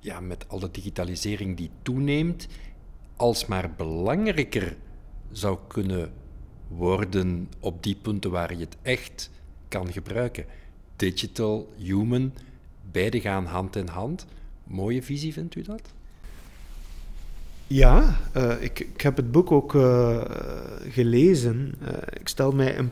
ja, 0.00 0.20
met 0.20 0.48
al 0.48 0.58
de 0.58 0.70
digitalisering 0.70 1.56
die 1.56 1.70
toeneemt, 1.82 2.46
alsmaar 3.16 3.74
belangrijker 3.76 4.76
zou 5.30 5.58
kunnen 5.66 6.12
worden 6.68 7.48
op 7.60 7.82
die 7.82 7.96
punten 8.02 8.30
waar 8.30 8.54
je 8.54 8.60
het 8.60 8.76
echt 8.82 9.30
kan 9.68 9.92
gebruiken. 9.92 10.44
Digital, 10.96 11.72
human, 11.76 12.32
beide 12.92 13.20
gaan 13.20 13.44
hand 13.44 13.76
in 13.76 13.88
hand. 13.88 14.26
Mooie 14.64 15.02
visie, 15.02 15.32
vindt 15.32 15.54
u 15.54 15.62
dat? 15.62 15.94
Ja, 17.66 18.18
uh, 18.36 18.62
ik, 18.62 18.80
ik, 18.80 19.00
heb 19.00 19.16
het 19.16 19.32
boek 19.32 19.52
ook 19.52 19.74
uh, 19.74 20.20
gelezen. 20.88 21.74
Uh, 21.82 21.88
ik 22.20 22.28
stel 22.28 22.52
mij 22.52 22.78
een 22.78 22.90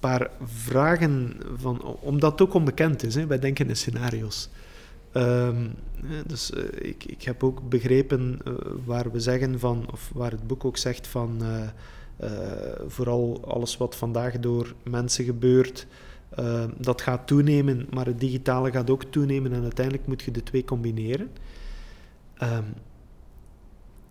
paar 0.00 0.30
vragen 0.44 1.36
van, 1.56 1.82
omdat 1.82 2.30
het 2.30 2.40
ook 2.40 2.54
onbekend 2.54 3.02
is. 3.02 3.14
Hè. 3.14 3.26
Wij 3.26 3.38
denken 3.38 3.68
in 3.68 3.76
scenario's. 3.76 4.48
Um, 5.14 5.74
dus 6.26 6.50
ik, 6.78 7.04
ik 7.04 7.22
heb 7.22 7.44
ook 7.44 7.68
begrepen 7.68 8.38
waar 8.84 9.10
we 9.10 9.20
zeggen 9.20 9.58
van, 9.58 9.86
of 9.92 10.10
waar 10.14 10.30
het 10.30 10.46
boek 10.46 10.64
ook 10.64 10.76
zegt 10.76 11.06
van 11.06 11.42
uh, 12.22 12.30
vooral 12.86 13.44
alles 13.44 13.76
wat 13.76 13.96
vandaag 13.96 14.38
door 14.38 14.74
mensen 14.82 15.24
gebeurt, 15.24 15.86
uh, 16.38 16.64
dat 16.78 17.02
gaat 17.02 17.26
toenemen, 17.26 17.86
maar 17.90 18.06
het 18.06 18.20
digitale 18.20 18.70
gaat 18.70 18.90
ook 18.90 19.04
toenemen 19.04 19.52
en 19.52 19.62
uiteindelijk 19.62 20.06
moet 20.06 20.22
je 20.22 20.30
de 20.30 20.42
twee 20.42 20.64
combineren. 20.64 21.30
Um, 22.42 22.74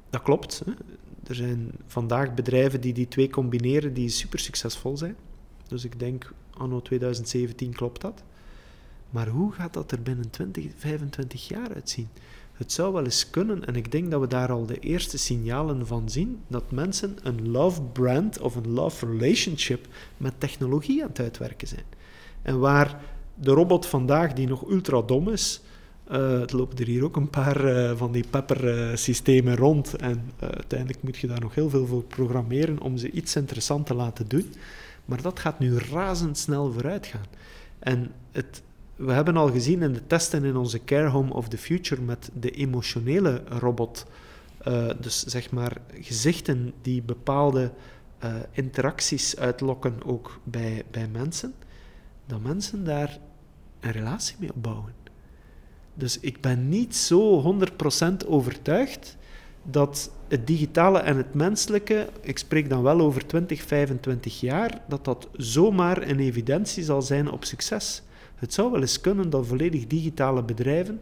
dat 0.09 0.21
klopt. 0.21 0.61
Hè. 0.65 0.71
Er 1.27 1.35
zijn 1.35 1.71
vandaag 1.85 2.33
bedrijven 2.33 2.81
die 2.81 2.93
die 2.93 3.07
twee 3.07 3.29
combineren 3.29 3.93
die 3.93 4.09
super 4.09 4.39
succesvol 4.39 4.97
zijn. 4.97 5.15
Dus 5.67 5.85
ik 5.85 5.99
denk, 5.99 6.33
anno 6.53 6.81
2017 6.81 7.73
klopt 7.73 8.01
dat. 8.01 8.23
Maar 9.09 9.27
hoe 9.27 9.51
gaat 9.51 9.73
dat 9.73 9.91
er 9.91 10.01
binnen 10.01 10.29
20, 10.29 10.65
25 10.77 11.47
jaar 11.47 11.73
uitzien? 11.73 12.07
Het 12.57 12.71
zou 12.71 12.93
wel 12.93 13.03
eens 13.03 13.29
kunnen, 13.29 13.65
en 13.65 13.75
ik 13.75 13.91
denk 13.91 14.11
dat 14.11 14.21
we 14.21 14.27
daar 14.27 14.51
al 14.51 14.65
de 14.65 14.79
eerste 14.79 15.17
signalen 15.17 15.87
van 15.87 16.09
zien, 16.09 16.39
dat 16.47 16.71
mensen 16.71 17.17
een 17.23 17.51
love 17.51 17.81
brand 17.81 18.39
of 18.39 18.55
een 18.55 18.71
love 18.71 19.05
relationship 19.05 19.87
met 20.17 20.33
technologie 20.37 21.01
aan 21.01 21.09
het 21.09 21.19
uitwerken 21.19 21.67
zijn. 21.67 21.85
En 22.41 22.59
waar 22.59 23.01
de 23.35 23.51
robot 23.51 23.85
vandaag, 23.85 24.33
die 24.33 24.47
nog 24.47 24.69
ultra 24.69 25.01
dom 25.01 25.29
is, 25.29 25.61
uh, 26.11 26.39
het 26.39 26.51
lopen 26.51 26.77
er 26.77 26.85
hier 26.85 27.03
ook 27.03 27.15
een 27.15 27.29
paar 27.29 27.65
uh, 27.65 27.97
van 27.97 28.11
die 28.11 28.25
pepper-systemen 28.29 29.53
uh, 29.53 29.59
rond. 29.59 29.95
En 29.95 30.31
uiteindelijk 30.39 31.03
moet 31.03 31.17
je 31.17 31.27
daar 31.27 31.41
nog 31.41 31.55
heel 31.55 31.69
veel 31.69 31.85
voor 31.85 32.03
programmeren 32.03 32.79
om 32.79 32.97
ze 32.97 33.11
iets 33.11 33.35
interessant 33.35 33.85
te 33.85 33.93
laten 33.93 34.27
doen. 34.27 34.53
Maar 35.05 35.21
dat 35.21 35.39
gaat 35.39 35.59
nu 35.59 35.77
razendsnel 35.77 36.71
vooruit 36.71 37.05
gaan. 37.05 37.25
En 37.79 38.11
het 38.31 38.61
we 38.97 39.11
hebben 39.11 39.37
al 39.37 39.51
gezien 39.51 39.81
in 39.81 39.93
de 39.93 40.07
testen 40.07 40.43
in 40.43 40.55
onze 40.55 40.83
Care 40.83 41.07
Home 41.07 41.33
of 41.33 41.47
the 41.47 41.57
Future 41.57 42.01
met 42.01 42.29
de 42.39 42.51
emotionele 42.51 43.43
robot, 43.47 44.05
uh, 44.67 44.89
dus 44.99 45.23
zeg 45.23 45.51
maar 45.51 45.77
gezichten 46.01 46.73
die 46.81 47.01
bepaalde 47.01 47.71
uh, 48.23 48.35
interacties 48.51 49.37
uitlokken 49.37 50.03
ook 50.05 50.39
bij, 50.43 50.83
bij 50.91 51.07
mensen, 51.07 51.53
dat 52.25 52.41
mensen 52.41 52.83
daar 52.83 53.17
een 53.79 53.91
relatie 53.91 54.35
mee 54.39 54.53
opbouwen. 54.53 54.93
Dus 55.93 56.19
ik 56.19 56.41
ben 56.41 56.69
niet 56.69 56.95
zo 56.95 57.55
100% 58.23 58.27
overtuigd 58.27 59.17
dat 59.63 60.11
het 60.27 60.47
digitale 60.47 60.99
en 60.99 61.17
het 61.17 61.33
menselijke, 61.33 62.09
ik 62.21 62.37
spreek 62.37 62.69
dan 62.69 62.83
wel 62.83 62.99
over 62.99 63.27
20, 63.27 63.63
25 63.63 64.39
jaar, 64.39 64.81
dat 64.87 65.05
dat 65.05 65.27
zomaar 65.33 66.01
een 66.01 66.19
evidentie 66.19 66.83
zal 66.83 67.01
zijn 67.01 67.31
op 67.31 67.45
succes. 67.45 68.01
Het 68.37 68.53
zou 68.53 68.71
wel 68.71 68.81
eens 68.81 69.01
kunnen 69.01 69.29
dat 69.29 69.47
volledig 69.47 69.87
digitale 69.87 70.43
bedrijven 70.43 71.01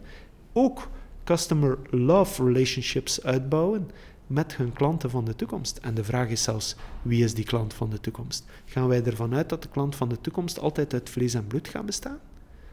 ook 0.53 0.89
customer 1.23 1.77
love 1.89 2.43
relationships 2.43 3.23
uitbouwen 3.23 3.89
met 4.27 4.55
hun 4.55 4.73
klanten 4.73 5.09
van 5.09 5.25
de 5.25 5.35
toekomst. 5.35 5.77
En 5.77 5.93
de 5.93 6.03
vraag 6.03 6.29
is 6.29 6.43
zelfs, 6.43 6.75
wie 7.01 7.23
is 7.23 7.33
die 7.33 7.45
klant 7.45 7.73
van 7.73 7.89
de 7.89 7.99
toekomst? 7.99 8.45
Gaan 8.65 8.87
wij 8.87 9.03
ervan 9.03 9.35
uit 9.35 9.49
dat 9.49 9.61
de 9.61 9.69
klant 9.69 9.95
van 9.95 10.09
de 10.09 10.21
toekomst 10.21 10.59
altijd 10.59 10.93
uit 10.93 11.09
vlees 11.09 11.33
en 11.33 11.47
bloed 11.47 11.67
gaat 11.67 11.85
bestaan? 11.85 12.19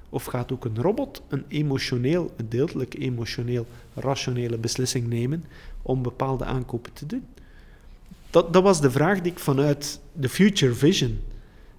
Of 0.08 0.24
gaat 0.24 0.52
ook 0.52 0.64
een 0.64 0.80
robot 0.80 1.22
een 1.28 1.44
emotioneel, 1.48 2.30
een 2.36 2.48
deeltelijk 2.48 2.94
emotioneel, 2.94 3.66
rationele 3.94 4.58
beslissing 4.58 5.06
nemen 5.06 5.44
om 5.82 6.02
bepaalde 6.02 6.44
aankopen 6.44 6.92
te 6.92 7.06
doen? 7.06 7.24
Dat, 8.30 8.52
dat 8.52 8.62
was 8.62 8.80
de 8.80 8.90
vraag 8.90 9.20
die 9.20 9.32
ik 9.32 9.38
vanuit 9.38 10.00
de 10.12 10.28
Future 10.28 10.74
Vision 10.74 11.20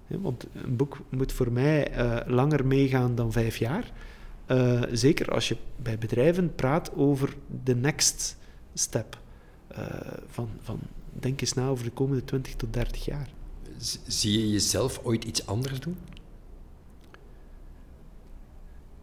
want 0.06 0.46
een 0.52 0.76
boek 0.76 0.98
moet 1.08 1.32
voor 1.32 1.52
mij 1.52 1.98
uh, 1.98 2.16
langer 2.26 2.66
meegaan 2.66 3.14
dan 3.14 3.32
vijf 3.32 3.56
jaar. 3.56 3.92
Uh, 4.46 4.82
zeker 4.92 5.32
als 5.32 5.48
je 5.48 5.56
bij 5.76 5.98
bedrijven 5.98 6.54
praat 6.54 6.94
over 6.94 7.36
de 7.64 7.76
next 7.76 8.36
step. 8.74 9.18
Uh, 9.72 9.78
van, 10.26 10.48
van 10.60 10.78
denk 11.12 11.40
eens 11.40 11.52
na 11.52 11.68
over 11.68 11.84
de 11.84 11.90
komende 11.90 12.24
20 12.24 12.54
tot 12.54 12.72
30 12.72 13.04
jaar. 13.04 13.28
Zie 14.06 14.40
je 14.40 14.50
jezelf 14.50 15.00
ooit 15.02 15.24
iets 15.24 15.46
anders 15.46 15.80
doen? 15.80 15.96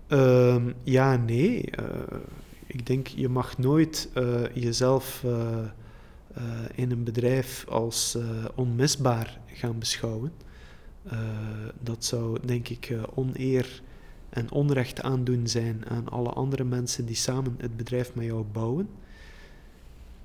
Uh, 0.08 0.66
ja, 0.84 1.16
nee. 1.16 1.70
ik 2.66 2.86
denk, 2.86 3.08
je 3.08 3.30
mag 3.30 3.58
nooit 3.58 4.10
jezelf 4.54 5.26
in 6.76 6.92
een 6.92 7.04
bedrijf 7.04 7.66
als 7.68 8.18
onmisbaar 8.56 9.40
gaan 9.48 9.80
beschouwen. 9.80 10.32
Uh, 11.06 11.20
dat 11.80 12.06
zou, 12.06 12.38
denk 12.46 12.70
ik, 12.70 12.90
uh, 12.90 13.04
oneer 13.14 13.82
en 14.30 14.52
onrecht 14.52 15.02
aandoen 15.02 15.48
zijn 15.48 15.84
aan 15.88 16.10
alle 16.10 16.30
andere 16.30 16.64
mensen 16.64 17.06
die 17.06 17.16
samen 17.16 17.56
het 17.58 17.78
bedrijf 17.78 18.16
met 18.16 18.26
jou 18.26 18.46
bouwen. 18.52 18.90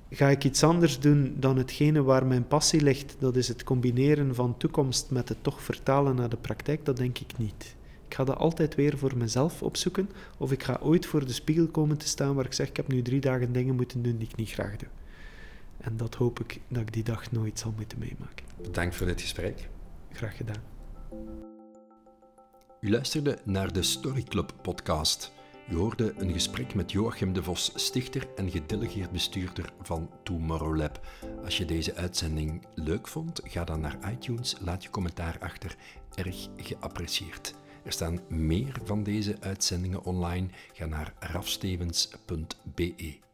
Ga 0.09 0.29
ik 0.29 0.43
iets 0.43 0.63
anders 0.63 0.99
doen 0.99 1.35
dan 1.39 1.57
hetgene 1.57 2.03
waar 2.03 2.25
mijn 2.25 2.47
passie 2.47 2.81
ligt? 2.81 3.15
Dat 3.19 3.35
is 3.35 3.47
het 3.47 3.63
combineren 3.63 4.35
van 4.35 4.57
toekomst 4.57 5.11
met 5.11 5.29
het 5.29 5.37
toch 5.41 5.61
vertalen 5.61 6.15
naar 6.15 6.29
de 6.29 6.37
praktijk. 6.37 6.85
Dat 6.85 6.97
denk 6.97 7.19
ik 7.19 7.37
niet. 7.37 7.75
Ik 8.07 8.13
ga 8.13 8.23
dat 8.23 8.37
altijd 8.37 8.75
weer 8.75 8.97
voor 8.97 9.17
mezelf 9.17 9.63
opzoeken. 9.63 10.09
Of 10.37 10.51
ik 10.51 10.63
ga 10.63 10.79
ooit 10.81 11.05
voor 11.05 11.25
de 11.25 11.33
spiegel 11.33 11.67
komen 11.67 11.97
te 11.97 12.07
staan 12.07 12.35
waar 12.35 12.45
ik 12.45 12.53
zeg: 12.53 12.67
Ik 12.67 12.77
heb 12.77 12.87
nu 12.87 13.01
drie 13.01 13.19
dagen 13.19 13.51
dingen 13.51 13.75
moeten 13.75 14.01
doen 14.01 14.17
die 14.17 14.27
ik 14.27 14.35
niet 14.35 14.51
graag 14.51 14.75
doe. 14.75 14.89
En 15.77 15.97
dat 15.97 16.15
hoop 16.15 16.39
ik 16.39 16.59
dat 16.67 16.81
ik 16.81 16.93
die 16.93 17.03
dag 17.03 17.31
nooit 17.31 17.59
zal 17.59 17.73
moeten 17.75 17.99
meemaken. 17.99 18.45
Bedankt 18.61 18.95
voor 18.95 19.07
dit 19.07 19.21
gesprek. 19.21 19.67
Graag 20.17 20.37
gedaan. 20.37 20.63
U 22.81 22.89
luisterde 22.89 23.39
naar 23.45 23.73
de 23.73 23.81
Story 23.81 24.23
Club 24.23 24.53
podcast. 24.61 25.31
U 25.69 25.75
hoorde 25.75 26.13
een 26.17 26.31
gesprek 26.31 26.75
met 26.75 26.91
Joachim 26.91 27.33
de 27.33 27.43
Vos, 27.43 27.71
stichter 27.75 28.27
en 28.35 28.49
gedelegeerd 28.49 29.11
bestuurder 29.11 29.73
van 29.81 30.09
Tomorrow 30.23 30.89
Als 31.43 31.57
je 31.57 31.65
deze 31.65 31.95
uitzending 31.95 32.65
leuk 32.75 33.07
vond, 33.07 33.41
ga 33.43 33.63
dan 33.63 33.79
naar 33.79 34.11
iTunes, 34.11 34.55
laat 34.59 34.83
je 34.83 34.89
commentaar 34.89 35.37
achter. 35.39 35.75
Erg 36.15 36.47
geapprecieerd. 36.57 37.53
Er 37.83 37.91
staan 37.91 38.19
meer 38.29 38.79
van 38.83 39.03
deze 39.03 39.37
uitzendingen 39.39 40.03
online. 40.03 40.47
Ga 40.73 40.85
naar 40.85 41.13
rafstevens.be. 41.19 43.26